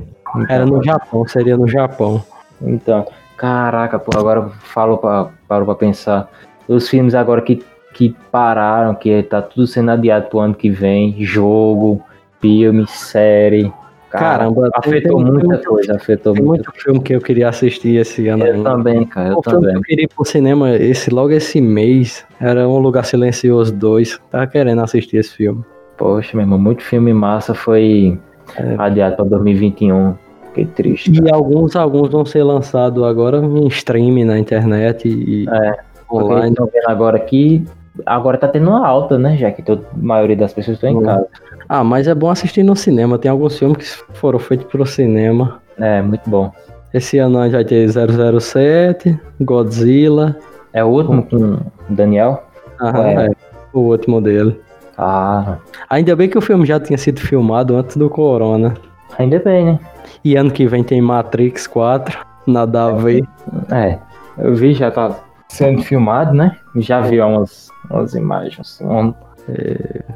Era 0.49 0.65
no 0.65 0.81
Japão, 0.81 1.27
seria 1.27 1.57
no 1.57 1.67
Japão. 1.67 2.23
Então, 2.63 3.05
caraca, 3.37 3.99
pô, 3.99 4.17
agora 4.17 4.49
falo 4.61 4.97
pra, 4.97 5.29
paro 5.49 5.65
pra 5.65 5.75
pensar. 5.75 6.29
Os 6.75 6.89
filmes 6.89 7.15
agora 7.15 7.41
que, 7.43 7.63
que 7.95 8.15
pararam, 8.31 8.95
que 8.95 9.23
tá 9.25 9.41
tudo 9.43 9.67
sendo 9.67 9.91
adiado 9.91 10.29
pro 10.29 10.41
ano 10.41 10.55
que 10.55 10.71
vem, 10.71 11.17
jogo, 11.25 12.03
filme, 12.41 12.85
série. 12.89 13.73
Cara, 14.11 14.41
Caramba, 14.41 14.69
afetou 14.75 15.17
tem- 15.17 15.33
muita 15.33 15.57
tem- 15.57 15.65
coisa, 15.65 15.97
afetou 15.97 16.35
Tem 16.35 16.43
muito. 16.45 16.67
muito 16.67 16.83
filme 16.83 17.01
que 17.01 17.15
eu 17.15 17.21
queria 17.21 17.49
assistir 17.49 17.97
esse 17.97 18.29
ano 18.29 18.45
Eu 18.45 18.55
ainda. 18.57 18.71
também, 18.71 19.07
cara, 19.07 19.31
eu 19.31 19.39
O 19.39 19.43
filme 19.43 19.59
que 19.61 19.63
também. 19.65 19.75
eu 19.77 19.81
queria 19.83 20.05
ir 20.05 20.09
pro 20.15 20.25
cinema 20.25 20.71
esse, 20.77 21.09
logo 21.09 21.31
esse 21.31 21.63
mês 21.63 22.23
era 22.39 22.69
Um 22.69 22.79
Lugar 22.79 23.07
Silencioso 23.07 23.75
2. 23.75 24.21
Tava 24.31 24.47
querendo 24.47 24.83
assistir 24.83 25.17
esse 25.17 25.35
filme. 25.35 25.65
Poxa, 25.97 26.37
meu 26.37 26.45
irmão, 26.45 26.59
muito 26.59 26.83
filme 26.83 27.11
massa 27.15 27.55
foi 27.55 28.19
É. 28.59 28.75
adiado 28.77 29.17
pra 29.17 29.25
2021. 29.25 30.15
Fiquei 30.49 30.67
triste. 30.67 31.11
E 31.11 31.33
alguns, 31.33 31.75
alguns 31.75 32.11
vão 32.11 32.27
ser 32.27 32.43
lançados 32.43 33.03
agora 33.03 33.39
em 33.39 33.67
streaming 33.69 34.25
na 34.25 34.39
internet 34.39 35.09
e 35.09 35.47
É, 35.49 35.77
online. 36.17 36.49
estão 36.51 36.67
vendo 36.67 36.89
agora 36.89 37.19
que 37.19 37.65
agora 38.07 38.39
tá 38.39 38.49
tendo 38.49 38.69
uma 38.71 38.87
alta, 38.87 39.19
né? 39.19 39.37
Já 39.37 39.51
que 39.51 39.63
toda, 39.63 39.83
a 39.93 39.97
maioria 39.97 40.37
das 40.37 40.53
pessoas 40.53 40.77
estão 40.77 40.91
em 40.91 40.97
Uhum. 40.97 41.03
casa. 41.03 41.27
Ah, 41.69 41.85
mas 41.85 42.09
é 42.09 42.15
bom 42.15 42.31
assistir 42.31 42.63
no 42.63 42.75
cinema. 42.77 43.19
Tem 43.19 43.31
alguns 43.31 43.59
filmes 43.59 43.77
que 43.79 44.17
foram 44.19 44.39
feitos 44.39 44.67
pro 44.67 44.85
cinema. 44.87 45.61
É, 45.79 46.01
muito 46.03 46.29
bom. 46.29 46.51
Esse 46.93 47.19
ano 47.19 47.39
a 47.39 47.45
gente 47.45 47.53
vai 47.55 47.65
ter 47.65 47.89
007, 47.89 49.19
Godzilla. 49.41 50.37
É 50.73 50.83
o 50.85 50.89
último 50.89 51.23
com 51.23 51.37
o 51.37 51.59
Daniel? 51.89 52.43
Aham, 52.81 53.07
É. 53.07 53.27
é, 53.27 53.31
o 53.73 53.81
último 53.81 54.21
dele. 54.21 54.59
Ah, 54.99 55.57
Ainda 55.89 56.15
bem 56.15 56.29
que 56.29 56.37
o 56.37 56.41
filme 56.43 56.65
já 56.67 56.79
tinha 56.79 56.99
sido 56.99 57.21
filmado 57.21 57.77
antes 57.77 57.97
do 57.97 58.09
Corona. 58.11 58.75
ainda 59.19 59.39
bem, 59.39 59.65
né? 59.65 59.79
E 60.25 60.37
ano 60.37 60.51
que 60.51 60.67
vem 60.67 60.83
tem 60.85 61.01
Matrix 61.01 61.67
4. 61.67 62.19
Nada 62.47 62.87
a 62.87 62.93
ver. 62.93 63.25
É, 63.71 63.99
eu 64.39 64.55
vi, 64.55 64.75
já 64.75 64.91
tá 64.91 65.11
sendo 65.53 65.83
filmado, 65.83 66.33
né? 66.35 66.57
Já 66.77 67.01
vi 67.01 67.21
umas, 67.21 67.69
umas 67.91 68.15
imagens. 68.15 68.81
Um, 68.81 69.13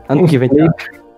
Ano 0.08 0.26
que 0.26 0.38
vem 0.38 0.48
tem, 0.48 0.68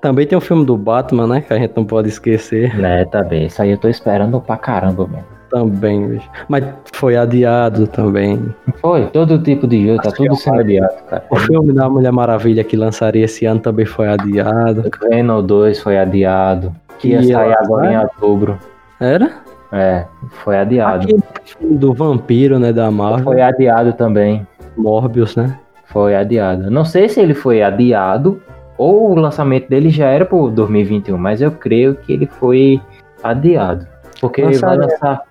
também 0.00 0.26
tem 0.26 0.36
o 0.36 0.40
filme 0.40 0.64
do 0.64 0.76
Batman, 0.76 1.26
né? 1.26 1.40
Que 1.40 1.52
a 1.52 1.58
gente 1.58 1.72
não 1.76 1.84
pode 1.84 2.08
esquecer. 2.08 2.76
né, 2.76 3.04
tá 3.04 3.22
bem. 3.22 3.46
Isso 3.46 3.62
aí 3.62 3.70
eu 3.70 3.78
tô 3.78 3.88
esperando 3.88 4.40
pra 4.40 4.56
caramba, 4.56 5.06
mesmo. 5.06 5.38
Também, 5.50 6.06
bicho. 6.08 6.28
Mas 6.46 6.64
foi 6.92 7.16
adiado 7.16 7.86
também. 7.86 8.54
Foi, 8.82 9.06
todo 9.06 9.38
tipo 9.38 9.66
de 9.66 9.86
jogo, 9.86 10.02
tá 10.02 10.10
tudo 10.10 10.36
sendo 10.36 10.60
adiado, 10.60 10.94
cara. 11.08 11.24
O 11.30 11.36
filme 11.36 11.72
da 11.72 11.88
Mulher 11.88 12.12
Maravilha 12.12 12.62
que 12.62 12.76
lançaria 12.76 13.24
esse 13.24 13.46
ano 13.46 13.60
também 13.60 13.86
foi 13.86 14.08
adiado. 14.08 14.90
Venom 15.08 15.42
2 15.42 15.80
foi 15.80 15.98
adiado. 15.98 16.74
Que 16.98 17.08
ia 17.08 17.22
sair 17.22 17.54
agora 17.54 17.92
em 17.92 17.98
outubro. 17.98 18.58
Era? 19.00 19.30
É, 19.72 20.04
foi 20.28 20.58
adiado. 20.58 21.02
Aquele 21.04 21.22
filme 21.44 21.76
do 21.76 21.92
vampiro, 21.92 22.58
né? 22.58 22.72
Da 22.72 22.90
Marvel. 22.90 23.24
Foi 23.24 23.40
adiado 23.40 23.92
também. 23.92 24.46
Morbius, 24.76 25.36
né? 25.36 25.58
Foi 25.86 26.14
adiado. 26.14 26.70
Não 26.70 26.84
sei 26.84 27.08
se 27.08 27.20
ele 27.20 27.34
foi 27.34 27.62
adiado 27.62 28.40
ou 28.76 29.10
o 29.10 29.14
lançamento 29.14 29.68
dele 29.68 29.90
já 29.90 30.06
era 30.06 30.24
pro 30.24 30.48
2021, 30.50 31.18
mas 31.18 31.42
eu 31.42 31.50
creio 31.50 31.94
que 31.96 32.12
ele 32.12 32.26
foi 32.26 32.80
adiado. 33.22 33.86
Porque 34.20 34.40
ele 34.40 34.56
vai 34.58 34.76
lançar 34.76 35.22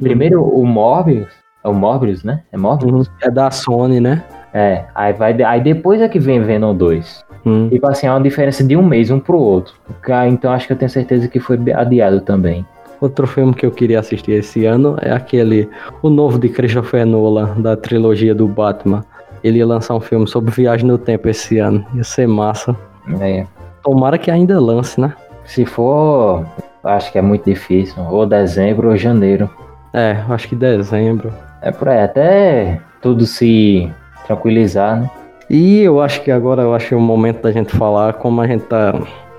primeiro 0.00 0.42
o 0.42 0.64
Morbius, 0.66 1.28
é 1.62 1.68
o 1.68 1.74
Morbius, 1.74 2.24
né? 2.24 2.42
É 2.52 2.56
Morbius? 2.56 3.10
É 3.22 3.30
da 3.30 3.50
Sony, 3.50 4.00
né? 4.00 4.22
É, 4.52 4.84
aí 4.94 5.12
vai 5.12 5.42
aí 5.42 5.60
depois 5.60 6.00
é 6.00 6.08
que 6.08 6.18
vem 6.18 6.40
Venom 6.40 6.74
2. 6.74 7.24
Hum. 7.44 7.68
Tipo 7.68 7.88
assim, 7.88 8.06
é 8.06 8.10
uma 8.10 8.20
diferença 8.22 8.64
de 8.64 8.76
um 8.76 8.82
mês 8.82 9.10
um 9.10 9.18
pro 9.20 9.38
outro. 9.38 9.74
Ca- 10.00 10.26
Então 10.28 10.52
acho 10.52 10.66
que 10.66 10.72
eu 10.72 10.76
tenho 10.78 10.88
certeza 10.90 11.28
que 11.28 11.40
foi 11.40 11.58
adiado 11.74 12.20
também. 12.20 12.64
Outro 13.04 13.26
filme 13.26 13.52
que 13.52 13.66
eu 13.66 13.70
queria 13.70 14.00
assistir 14.00 14.32
esse 14.32 14.64
ano 14.64 14.96
é 14.98 15.12
aquele, 15.12 15.68
o 16.00 16.08
novo 16.08 16.38
de 16.38 16.48
Christopher 16.48 17.04
Nolan, 17.04 17.60
da 17.60 17.76
trilogia 17.76 18.34
do 18.34 18.48
Batman. 18.48 19.04
Ele 19.42 19.58
ia 19.58 19.66
lançar 19.66 19.94
um 19.94 20.00
filme 20.00 20.26
sobre 20.26 20.50
viagem 20.50 20.86
no 20.86 20.96
tempo 20.96 21.28
esse 21.28 21.58
ano. 21.58 21.84
Ia 21.94 22.02
ser 22.02 22.26
massa. 22.26 22.74
É, 23.20 23.44
Tomara 23.82 24.16
que 24.16 24.30
ainda 24.30 24.58
lance, 24.58 24.98
né? 24.98 25.12
se 25.44 25.66
for, 25.66 26.46
acho 26.82 27.12
que 27.12 27.18
é 27.18 27.20
muito 27.20 27.44
difícil. 27.44 28.02
Ou 28.08 28.24
dezembro 28.24 28.88
ou 28.88 28.96
janeiro. 28.96 29.50
É, 29.92 30.16
acho 30.30 30.48
que 30.48 30.56
dezembro. 30.56 31.30
É 31.60 31.70
por 31.70 31.90
aí, 31.90 32.04
até 32.04 32.80
tudo 33.02 33.26
se 33.26 33.86
tranquilizar, 34.26 34.98
né? 34.98 35.10
E 35.50 35.82
eu 35.82 36.00
acho 36.00 36.22
que 36.22 36.30
agora 36.30 36.62
eu 36.62 36.74
acho 36.74 36.94
é 36.94 36.96
o 36.96 37.00
momento 37.00 37.42
da 37.42 37.52
gente 37.52 37.76
falar 37.76 38.14
como 38.14 38.40
a 38.40 38.46
gente 38.46 38.64
tá 38.64 38.94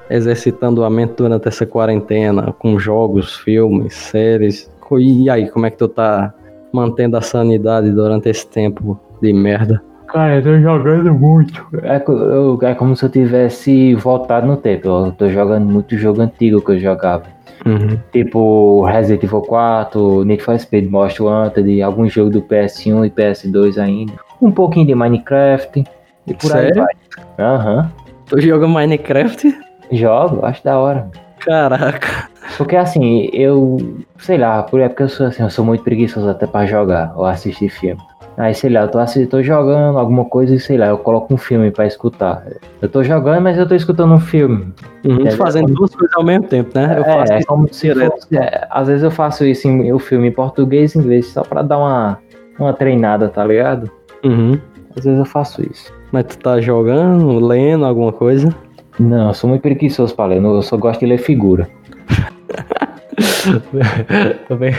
exercitando 0.09 0.83
a 0.83 0.89
mente 0.89 1.13
durante 1.17 1.47
essa 1.47 1.65
quarentena, 1.65 2.53
com 2.59 2.77
jogos, 2.79 3.35
filmes, 3.37 3.93
séries. 3.93 4.69
E 4.99 5.29
aí, 5.29 5.49
como 5.49 5.65
é 5.65 5.71
que 5.71 5.77
tu 5.77 5.87
tá 5.87 6.33
mantendo 6.71 7.17
a 7.17 7.21
sanidade 7.21 7.89
durante 7.91 8.29
esse 8.29 8.45
tempo 8.47 8.99
de 9.21 9.33
merda? 9.33 9.81
Cara, 10.07 10.35
eu 10.35 10.43
tô 10.43 10.59
jogando 10.59 11.13
muito. 11.13 11.65
É, 11.81 12.01
eu- 12.07 12.59
é 12.61 12.75
como 12.75 12.95
se 12.95 13.03
eu 13.03 13.09
tivesse 13.09 13.95
voltado 13.95 14.45
no 14.45 14.55
tempo. 14.55 14.87
Eu 14.87 15.11
tô 15.11 15.27
jogando 15.29 15.65
muito 15.65 15.97
jogo 15.97 16.21
antigo 16.21 16.61
que 16.61 16.71
eu 16.73 16.79
jogava. 16.79 17.23
Uhum. 17.65 17.97
Tipo 18.11 18.83
Resident 18.85 19.23
Evil 19.23 19.41
4, 19.41 20.23
Need 20.23 20.43
for 20.43 20.57
Speed 20.59 20.89
Most 20.91 21.21
Wanted, 21.23 21.81
alguns 21.81 22.13
jogos 22.13 22.33
do 22.33 22.41
PS1 22.43 23.05
e 23.05 23.09
PS2 23.09 23.79
ainda. 23.79 24.13
Um 24.39 24.51
pouquinho 24.51 24.85
de 24.85 24.93
Minecraft. 24.93 25.83
E 26.27 26.33
por 26.35 26.51
Sério? 26.51 26.83
aí 26.83 26.87
vai. 27.37 27.45
Aham. 27.45 27.91
Tu 28.27 28.41
joga 28.41 28.67
Minecraft? 28.67 29.57
Jogo, 29.91 30.45
acho 30.45 30.63
da 30.63 30.77
hora. 30.79 31.07
Caraca. 31.39 32.27
Porque 32.57 32.75
assim, 32.75 33.29
eu. 33.33 33.77
Sei 34.19 34.37
lá, 34.37 34.63
por 34.63 34.79
época 34.79 35.03
eu 35.03 35.09
sou 35.09 35.27
assim, 35.27 35.43
eu 35.43 35.49
sou 35.49 35.63
muito 35.65 35.83
preguiçoso 35.83 36.27
até 36.29 36.47
pra 36.47 36.65
jogar 36.65 37.13
ou 37.15 37.25
assistir 37.25 37.69
filme. 37.69 38.01
Aí, 38.37 38.53
sei 38.53 38.69
lá, 38.69 38.81
eu 38.81 38.87
tô, 38.89 38.99
assi- 38.99 39.25
tô 39.27 39.41
jogando 39.41 39.97
alguma 39.97 40.25
coisa 40.25 40.53
e 40.53 40.59
sei 40.59 40.77
lá, 40.77 40.87
eu 40.87 40.97
coloco 40.97 41.33
um 41.33 41.37
filme 41.37 41.71
pra 41.71 41.85
escutar. 41.87 42.43
Eu 42.81 42.89
tô 42.89 43.01
jogando, 43.01 43.41
mas 43.41 43.57
eu 43.57 43.65
tô 43.65 43.73
escutando 43.75 44.13
um 44.13 44.19
filme. 44.19 44.73
Uhum, 45.05 45.31
fazendo 45.31 45.73
duas 45.73 45.95
coisas 45.95 46.13
ao 46.17 46.23
mesmo 46.23 46.45
tempo, 46.47 46.69
né? 46.75 46.95
Eu 46.97 47.03
é, 47.05 47.13
faço 47.13 47.33
é 47.33 47.43
como 47.43 47.73
se 47.73 47.93
fosse, 47.93 48.37
é, 48.37 48.67
às 48.69 48.87
vezes 48.87 49.03
eu 49.03 49.11
faço 49.11 49.45
isso 49.45 49.67
em 49.69 49.93
o 49.93 49.99
filme 49.99 50.27
em 50.27 50.31
português 50.33 50.95
e 50.95 50.99
inglês 50.99 51.27
só 51.27 51.43
pra 51.43 51.61
dar 51.61 51.77
uma, 51.77 52.17
uma 52.59 52.73
treinada, 52.73 53.29
tá 53.29 53.45
ligado? 53.45 53.89
Uhum. 54.25 54.59
Às 54.97 55.05
vezes 55.05 55.19
eu 55.19 55.25
faço 55.25 55.61
isso. 55.61 55.93
Mas 56.11 56.25
tu 56.25 56.37
tá 56.37 56.59
jogando, 56.59 57.39
lendo 57.39 57.85
alguma 57.85 58.11
coisa? 58.11 58.53
Não, 58.99 59.27
eu 59.29 59.34
sou 59.34 59.49
muito 59.49 59.62
preguiçoso 59.62 60.15
pra 60.15 60.25
ler, 60.25 60.41
eu 60.41 60.62
só 60.62 60.77
gosto 60.77 60.99
de 61.01 61.05
ler 61.05 61.17
figura. 61.17 61.69
Também 64.47 64.73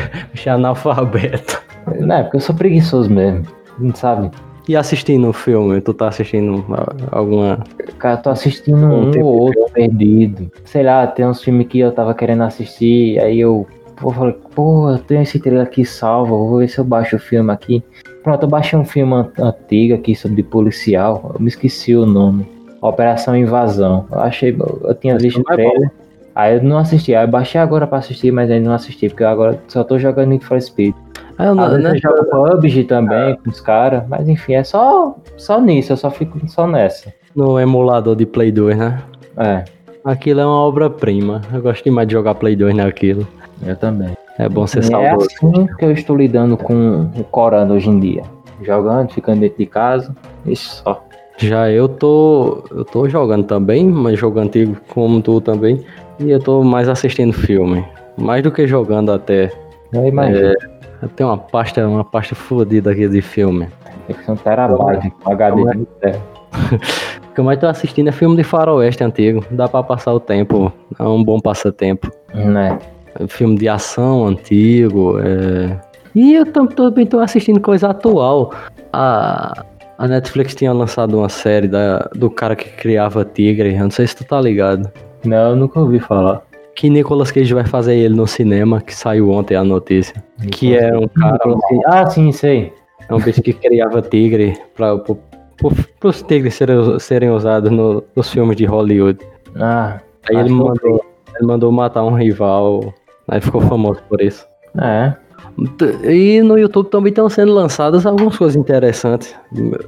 é 0.45 0.51
analfabeto. 0.51 1.63
Não, 2.01 2.17
é 2.17 2.23
porque 2.23 2.37
eu 2.37 2.41
sou 2.41 2.55
preguiçoso 2.55 3.11
mesmo, 3.11 3.45
não 3.79 3.95
sabe? 3.95 4.31
E 4.69 4.75
assistindo 4.75 5.29
um 5.29 5.33
filme, 5.33 5.81
tu 5.81 5.95
tá 5.95 6.09
assistindo 6.09 6.65
alguma. 7.13 7.61
Cara, 7.99 8.19
eu 8.19 8.23
tô 8.23 8.31
assistindo 8.31 8.85
Um 8.85 9.09
um 9.09 9.11
tempo 9.13 9.25
ou 9.27 9.43
outro 9.43 9.65
perdido. 9.73 10.51
Sei 10.65 10.83
lá, 10.83 11.07
tem 11.07 11.25
uns 11.25 11.43
filmes 11.43 11.69
que 11.69 11.79
eu 11.79 11.93
tava 11.93 12.13
querendo 12.15 12.43
assistir, 12.43 13.19
aí 13.21 13.39
eu 13.39 13.65
pô, 13.97 14.11
falei, 14.11 14.35
pô, 14.55 14.91
eu 14.91 14.99
tenho 14.99 15.23
esse 15.23 15.39
trailer 15.39 15.63
aqui 15.63 15.85
salvo, 15.85 16.49
vou 16.49 16.59
ver 16.59 16.69
se 16.69 16.79
eu 16.79 16.85
baixo 16.85 17.15
o 17.15 17.21
filme 17.21 17.53
aqui. 17.53 17.83
Pronto, 18.25 18.43
eu 18.43 18.49
baixei 18.49 18.77
um 18.77 18.85
filme 18.85 19.15
an- 19.15 19.31
antigo 19.39 19.95
aqui 19.95 20.17
sobre 20.17 20.43
policial, 20.43 21.31
eu 21.35 21.41
me 21.41 21.47
esqueci 21.49 21.95
o 21.95 22.05
nome. 22.05 22.56
Operação 22.81 23.37
Invasão. 23.37 24.07
Eu 24.11 24.21
achei, 24.21 24.57
eu 24.85 24.95
tinha 24.95 25.17
visto 25.19 25.39
o 25.39 25.53
é 25.53 25.55
trailer. 25.55 25.91
Aí 26.35 26.57
eu 26.57 26.63
não 26.63 26.79
assisti, 26.79 27.15
aí 27.15 27.25
eu 27.25 27.29
baixei 27.29 27.61
agora 27.61 27.87
pra 27.87 27.99
assistir, 27.99 28.31
mas 28.31 28.51
ainda 28.51 28.69
não 28.69 28.75
assisti, 28.75 29.09
porque 29.09 29.25
eu 29.25 29.29
agora 29.29 29.59
só 29.69 29.83
tô 29.83 29.99
jogando 29.99 30.29
Need 30.29 30.45
for 30.45 30.61
Speed. 30.61 30.95
Ah, 31.39 31.47
eu 31.47 31.55
não, 31.55 31.71
eu 31.71 31.99
jogo 31.99 32.25
PUBG 32.31 32.85
também 32.85 33.37
com 33.37 33.51
os 33.51 33.61
caras, 33.61 34.03
mas 34.09 34.29
enfim, 34.29 34.55
é 34.55 34.65
só, 34.65 35.17
só 35.37 35.61
nisso, 35.61 35.93
eu 35.93 35.97
só 35.97 36.11
fico 36.11 36.39
só 36.49 36.67
nessa. 36.67 37.13
No 37.35 37.59
emulador 37.59 38.15
de 38.17 38.27
Play 38.27 38.53
2, 38.53 38.77
né? 38.77 39.03
É, 39.37 39.65
Aquilo 40.07 40.39
é 40.39 40.47
uma 40.47 40.61
obra-prima. 40.61 41.41
Eu 41.53 41.61
gosto 41.61 41.83
demais 41.83 42.07
de 42.07 42.13
jogar 42.13 42.37
Play 42.37 42.55
2 42.55 42.77
naquilo. 42.77 43.27
eu 43.67 43.75
também. 43.75 44.17
É 44.39 44.49
bom 44.49 44.65
ser 44.65 44.79
é 44.79 44.83
saudoso. 44.83 45.27
assim 45.27 45.67
que 45.67 45.85
eu 45.85 45.91
estou 45.91 46.17
lidando 46.17 46.57
com 46.57 47.11
o 47.17 47.25
Corona 47.25 47.75
hoje 47.75 47.91
em 47.91 47.99
dia. 47.99 48.23
Jogando, 48.63 49.13
ficando 49.13 49.41
dentro 49.41 49.59
de 49.59 49.67
casa, 49.67 50.15
isso 50.47 50.77
só. 50.85 51.05
Já 51.39 51.71
eu 51.71 51.89
tô. 51.89 52.65
Eu 52.71 52.85
tô 52.85 53.09
jogando 53.09 53.45
também, 53.45 53.87
mas 53.87 54.19
jogo 54.19 54.39
antigo 54.41 54.77
como 54.89 55.21
tu 55.21 55.41
também. 55.41 55.85
E 56.19 56.31
eu 56.31 56.41
tô 56.41 56.63
mais 56.63 56.89
assistindo 56.89 57.33
filme. 57.33 57.85
Mais 58.17 58.43
do 58.43 58.51
que 58.51 58.67
jogando 58.67 59.13
até. 59.13 59.53
Eu 59.93 60.07
imagino. 60.07 60.39
É, 60.49 60.55
tem 61.15 61.27
uma 61.27 61.37
pasta, 61.37 61.87
uma 61.87 62.05
pasta 62.05 62.35
fodida 62.35 62.91
aqui 62.93 63.07
de 63.09 63.21
filme. 63.21 63.69
Tem 64.07 64.17
que 64.17 64.25
ser 64.25 64.33
um 64.33 64.37
terabyte, 64.37 65.13
um 65.27 65.33
HD 65.33 65.51
Como 65.61 65.71
é? 65.71 65.75
de 65.77 65.85
terra. 66.01 66.23
O 67.31 67.35
que 67.35 67.41
eu 67.41 67.45
mais 67.45 67.59
tô 67.61 67.67
assistindo 67.67 68.09
é 68.09 68.13
filme 68.13 68.35
de 68.37 68.43
faroeste 68.45 69.05
antigo. 69.05 69.45
Dá 69.51 69.69
pra 69.69 69.83
passar 69.83 70.15
o 70.15 70.21
tempo. 70.21 70.73
É 70.99 71.03
um 71.03 71.23
bom 71.23 71.39
passatempo. 71.39 72.11
Né? 72.35 72.79
É 73.21 73.27
filme 73.27 73.59
de 73.59 73.69
ação 73.69 74.27
antigo. 74.27 75.19
é. 75.19 75.79
E 76.15 76.33
eu 76.35 76.47
tam- 76.51 76.67
também 76.67 77.05
tô 77.05 77.19
assistindo 77.21 77.61
coisa 77.61 77.91
atual. 77.91 78.53
A, 78.91 79.67
a 79.99 80.07
Netflix 80.09 80.55
tinha 80.55 80.73
lançado 80.73 81.17
uma 81.19 81.29
série 81.29 81.69
da, 81.69 82.09
do 82.15 82.31
cara 82.31 82.55
que 82.57 82.69
criava 82.71 83.25
tigre. 83.25 83.75
Eu 83.75 83.81
não 83.85 83.91
sei 83.91 84.07
se 84.07 84.17
tu 84.17 84.25
tá 84.25 84.41
ligado. 84.41 84.91
Não, 85.25 85.51
eu 85.51 85.57
nunca 85.57 85.81
ouvi 85.81 85.99
falar. 85.99 86.43
Que 86.75 86.91
Nicolas 86.91 87.31
Cage 87.33 87.55
vai 87.55 87.65
fazer 87.65 87.97
ele 87.97 88.15
no 88.15 88.27
cinema, 88.27 88.81
que 88.83 88.95
saiu 88.95 89.31
ontem 89.31 89.57
a 89.57 89.65
notícia. 89.65 90.23
Que 90.53 90.77
é 90.77 90.95
um 90.97 91.09
cara, 91.09 91.39
Ah, 91.87 92.07
sim, 92.07 92.31
sei. 92.33 92.73
é 93.09 93.15
um 93.15 93.19
bicho 93.19 93.41
que 93.43 93.53
criava 93.55 94.03
tigre 94.03 94.59
para 94.75 94.95
os 96.05 96.23
tigres 96.23 96.55
serem, 96.55 96.99
serem 96.99 97.31
usados 97.31 97.71
no- 97.71 98.05
nos 98.15 98.31
filmes 98.31 98.57
de 98.57 98.67
Hollywood. 98.67 99.19
Ah, 99.59 99.99
Aí 100.29 100.37
ele 100.37 100.51
mandou, 100.51 101.03
ele 101.35 101.47
mandou 101.47 101.73
matar 101.73 102.03
um 102.05 102.13
rival, 102.15 102.93
aí 103.29 103.41
ficou 103.41 103.61
famoso 103.63 104.03
por 104.09 104.21
isso. 104.21 104.47
É. 104.79 105.15
E 106.05 106.43
no 106.43 106.59
YouTube 106.59 106.91
também 106.91 107.11
estão 107.11 107.29
sendo 107.29 107.53
lançadas 107.53 108.05
algumas 108.05 108.37
coisas 108.37 108.57
interessantes. 108.57 109.35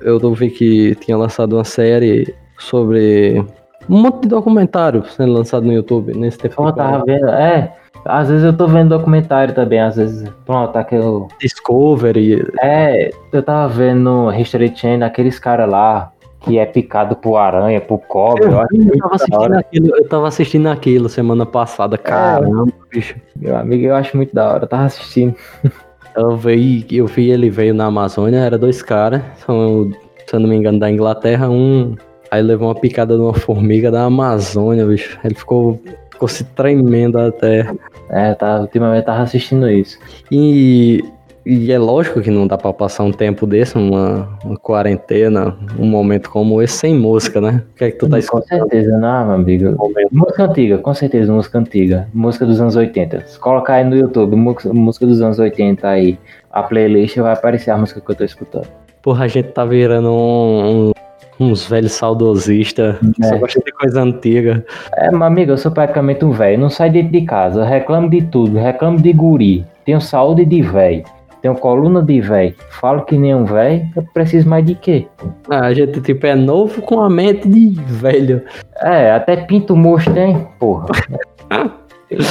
Eu 0.01 0.19
vi 0.33 0.51
que 0.51 0.95
tinha 0.97 1.17
lançado 1.17 1.57
uma 1.57 1.65
série 1.65 2.35
sobre 2.59 3.45
um 3.89 4.03
monte 4.03 4.23
de 4.23 4.29
documentário 4.29 5.05
sendo 5.05 5.33
lançado 5.33 5.67
no 5.67 5.73
YouTube 5.73 6.15
nesse 6.15 6.39
tempo. 6.39 6.63
Eu 6.63 6.73
tava 6.73 7.05
vendo. 7.05 7.29
É. 7.29 7.75
Às 8.05 8.29
vezes 8.29 8.45
eu 8.45 8.57
tô 8.57 8.67
vendo 8.67 8.91
documentário 8.91 9.55
também, 9.55 9.81
às 9.81 9.97
vezes. 9.97 10.29
Pronto, 10.47 10.77
aquele. 10.77 11.27
Discovery. 11.41 12.47
É, 12.61 13.11
eu 13.33 13.43
tava 13.43 13.69
vendo 13.69 14.01
no 14.01 14.33
History 14.33 14.75
Channel 14.75 15.07
aqueles 15.07 15.39
caras 15.39 15.69
lá 15.69 16.13
que 16.41 16.59
é 16.59 16.67
picado 16.67 17.17
por 17.17 17.37
aranha, 17.37 17.81
por 17.81 17.99
cobra. 17.99 18.45
Eu, 18.45 18.61
acho 18.61 18.75
Eu 18.75 18.85
muito 18.85 18.99
tava, 18.99 19.15
assistindo 19.15 19.55
aquilo, 19.55 19.97
eu 19.97 20.09
tava 20.09 20.29
assistindo 20.29 20.67
aquilo 20.69 21.09
semana 21.09 21.45
passada, 21.45 21.99
caramba, 21.99 22.73
bicho. 22.91 23.17
Meu 23.37 23.57
amigo, 23.57 23.87
eu 23.87 23.95
acho 23.95 24.17
muito 24.17 24.35
da 24.35 24.49
hora. 24.53 24.65
Eu 24.65 24.69
tava 24.69 24.85
assistindo. 24.85 25.35
Eu 26.17 26.37
vi, 26.37 26.85
eu 26.91 27.07
vi 27.07 27.31
ele 27.31 27.49
veio 27.49 27.73
na 27.73 27.85
Amazônia, 27.85 28.39
era 28.39 28.59
dois 28.59 28.83
caras, 28.83 29.23
são, 29.47 29.89
se 30.27 30.35
eu 30.35 30.41
não 30.41 30.49
me 30.49 30.57
engano, 30.57 30.81
da 30.81 30.91
Inglaterra, 30.91 31.49
um. 31.49 31.95
Aí 32.29 32.43
levou 32.43 32.67
uma 32.67 32.75
picada 32.75 33.15
de 33.15 33.21
uma 33.21 33.35
formiga 33.35 33.89
da 33.89 34.03
Amazônia, 34.03 34.85
bicho. 34.85 35.17
Ele 35.23 35.37
ficou, 35.37 35.81
ficou 36.11 36.27
se 36.27 36.43
tremendo 36.43 37.21
até. 37.21 37.73
É, 38.11 38.35
tá, 38.35 38.61
ultimamente 38.63 39.01
eu 39.01 39.05
tava 39.05 39.23
assistindo 39.23 39.71
isso. 39.71 39.97
E, 40.29 41.05
e 41.51 41.73
é 41.73 41.79
lógico 41.79 42.21
que 42.21 42.31
não 42.31 42.47
dá 42.47 42.59
pra 42.59 42.73
passar 42.73 43.05
um 43.05 43.11
tempo 43.13 43.47
desse, 43.47 43.77
uma, 43.79 44.29
uma 44.45 44.57
quarentena, 44.59 45.57
um 45.79 45.87
momento 45.87 46.29
como 46.31 46.61
esse, 46.61 46.75
sem 46.77 46.95
música, 46.95 47.41
né? 47.41 47.63
O 47.73 47.79
que 47.79 47.85
é 47.85 47.91
que 47.91 47.97
tu 47.99 48.07
tá 48.07 48.17
Com 48.17 48.19
escutando? 48.19 48.59
certeza, 48.61 48.99
não, 48.99 49.27
meu 49.27 49.35
amigo. 49.37 49.77
Música 50.13 50.45
antiga, 50.45 50.79
com 50.79 50.93
certeza, 50.95 51.33
música 51.33 51.59
antiga. 51.59 52.09
Música 52.13 52.45
dos 52.45 52.61
anos 52.61 52.77
80. 52.77 53.25
Se 53.27 53.39
colocar 53.39 53.75
aí 53.75 53.85
no 53.85 53.97
YouTube, 53.97 54.37
música, 54.37 54.73
música 54.73 55.07
dos 55.07 55.21
anos 55.23 55.39
80 55.39 55.89
aí, 55.89 56.19
a 56.53 56.63
playlist 56.63 57.17
vai 57.17 57.33
aparecer 57.33 57.71
a 57.71 57.77
música 57.79 58.01
que 58.01 58.11
eu 58.11 58.15
tô 58.15 58.25
escutando. 58.25 58.67
Porra, 59.03 59.25
a 59.25 59.29
gente 59.29 59.49
tá 59.49 59.65
virando 59.65 60.11
um- 60.13 60.89
um- 60.91 60.93
uns 61.41 61.67
velhos 61.67 61.93
saudosistas, 61.93 62.97
É. 63.23 63.27
só 63.27 63.39
gosta 63.39 63.61
de 63.65 63.73
coisa 63.73 64.03
antiga. 64.03 64.65
É, 64.97 65.11
meu 65.11 65.23
amigo, 65.23 65.53
eu 65.53 65.57
sou 65.57 65.71
praticamente 65.71 66.25
um 66.25 66.31
velho. 66.33 66.61
Não 66.61 66.69
saio 66.69 66.93
dentro 66.93 67.13
de 67.13 67.23
casa, 67.23 67.65
reclamo 67.65 68.11
de 68.11 68.23
tudo, 68.23 68.59
reclamo 68.59 69.01
de 69.01 69.13
guri. 69.13 69.65
Tenho 69.85 70.01
saúde 70.01 70.45
de 70.45 70.61
velho. 70.61 71.05
Tenho 71.41 71.55
coluna 71.55 72.03
de 72.03 72.21
velho. 72.21 72.55
Falo 72.71 73.03
que 73.05 73.17
nem 73.17 73.35
um 73.35 73.45
velho, 73.45 73.87
eu 73.97 74.03
preciso 74.13 74.49
mais 74.49 74.65
de 74.65 74.75
quê? 74.75 75.07
Ah, 75.49 75.67
a 75.67 75.75
gente, 75.75 76.01
tipo, 76.01 76.27
é 76.27 76.35
novo 76.35 76.83
com 76.83 77.01
a 77.01 77.09
mente 77.09 77.49
de 77.49 77.71
velho. 77.85 78.43
É, 78.81 79.13
até 79.13 79.37
pinto 79.37 79.77
moço 79.77 80.13
tem, 80.13 80.47
porra. 80.59 80.87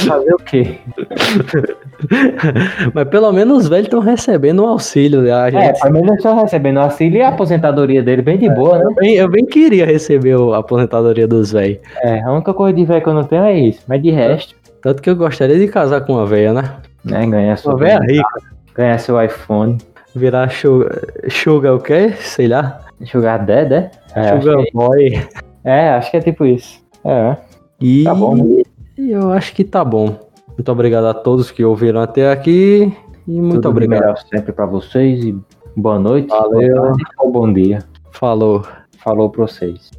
Fazer 0.06 0.34
o 0.34 0.38
quê? 0.38 0.74
Mas 2.94 3.08
pelo 3.08 3.32
menos 3.32 3.58
os 3.64 3.68
velhos 3.68 3.86
estão 3.86 4.00
recebendo 4.00 4.64
um 4.64 4.68
auxílio. 4.68 5.22
né? 5.22 5.32
A 5.32 5.48
É, 5.48 5.50
gente, 5.50 5.80
pra 5.80 5.90
mim 5.90 6.00
ele 6.00 6.20
só 6.20 6.34
recebendo 6.34 6.78
auxílio 6.78 7.18
e 7.18 7.22
a 7.22 7.28
aposentadoria 7.28 8.02
dele 8.02 8.22
bem 8.22 8.38
de 8.38 8.48
boa, 8.50 8.78
né? 8.78 8.84
eu, 8.84 8.94
bem, 8.94 9.14
eu 9.14 9.30
bem 9.30 9.46
queria 9.46 9.86
receber 9.86 10.34
a 10.52 10.58
aposentadoria 10.58 11.26
dos 11.28 11.52
velhos. 11.52 11.78
É, 12.02 12.20
a 12.22 12.32
única 12.32 12.52
coisa 12.52 12.74
de 12.76 12.84
velho 12.84 13.02
que 13.02 13.08
eu 13.08 13.14
não 13.14 13.24
tenho 13.24 13.44
é 13.44 13.58
isso. 13.58 13.80
Mas 13.86 14.02
de 14.02 14.10
resto, 14.10 14.54
Tanto 14.82 15.02
que 15.02 15.10
eu 15.10 15.16
gostaria 15.16 15.58
de 15.58 15.66
casar 15.68 16.00
com 16.02 16.14
uma 16.14 16.26
velha, 16.26 16.52
né? 16.52 16.64
né, 17.04 17.26
ganhar 17.26 17.56
seu, 17.56 17.70
Uma 17.72 17.78
velha 17.78 18.00
rica. 18.00 18.57
Ganhar 18.78 18.98
seu 18.98 19.20
iPhone. 19.22 19.76
Virar 20.14 20.48
sugar, 20.50 20.90
sugar 21.28 21.74
o 21.74 21.80
quê? 21.80 22.12
Sei 22.18 22.48
lá. 22.48 22.80
Jogar 23.02 23.38
Dead, 23.44 23.70
é? 23.72 23.90
É, 24.14 24.40
sugar 24.40 24.64
que, 24.64 24.72
boy. 24.72 25.28
é, 25.64 25.90
acho 25.90 26.10
que 26.10 26.16
é 26.16 26.20
tipo 26.20 26.46
isso. 26.46 26.80
É, 27.04 27.36
E 27.80 28.04
Tá 28.04 28.14
bom, 28.14 28.34
né? 28.36 28.62
e 28.96 29.10
eu 29.12 29.30
acho 29.32 29.52
que 29.54 29.62
tá 29.64 29.84
bom. 29.84 30.16
Muito 30.48 30.72
obrigado 30.72 31.04
a 31.06 31.14
todos 31.14 31.50
que 31.50 31.64
ouviram 31.64 32.00
até 32.00 32.32
aqui. 32.32 32.92
E 33.26 33.40
muito 33.40 33.56
tudo 33.56 33.68
obrigado. 33.70 34.00
melhor 34.00 34.16
sempre 34.18 34.52
pra 34.52 34.64
vocês 34.66 35.22
e 35.24 35.36
boa 35.76 35.98
noite. 35.98 36.28
Valeu. 36.28 36.74
boa 36.76 36.92
tarde 36.92 37.04
bom 37.32 37.52
dia. 37.52 37.78
Falou. 38.10 38.64
Falou 38.98 39.30
pra 39.30 39.46
vocês. 39.46 39.90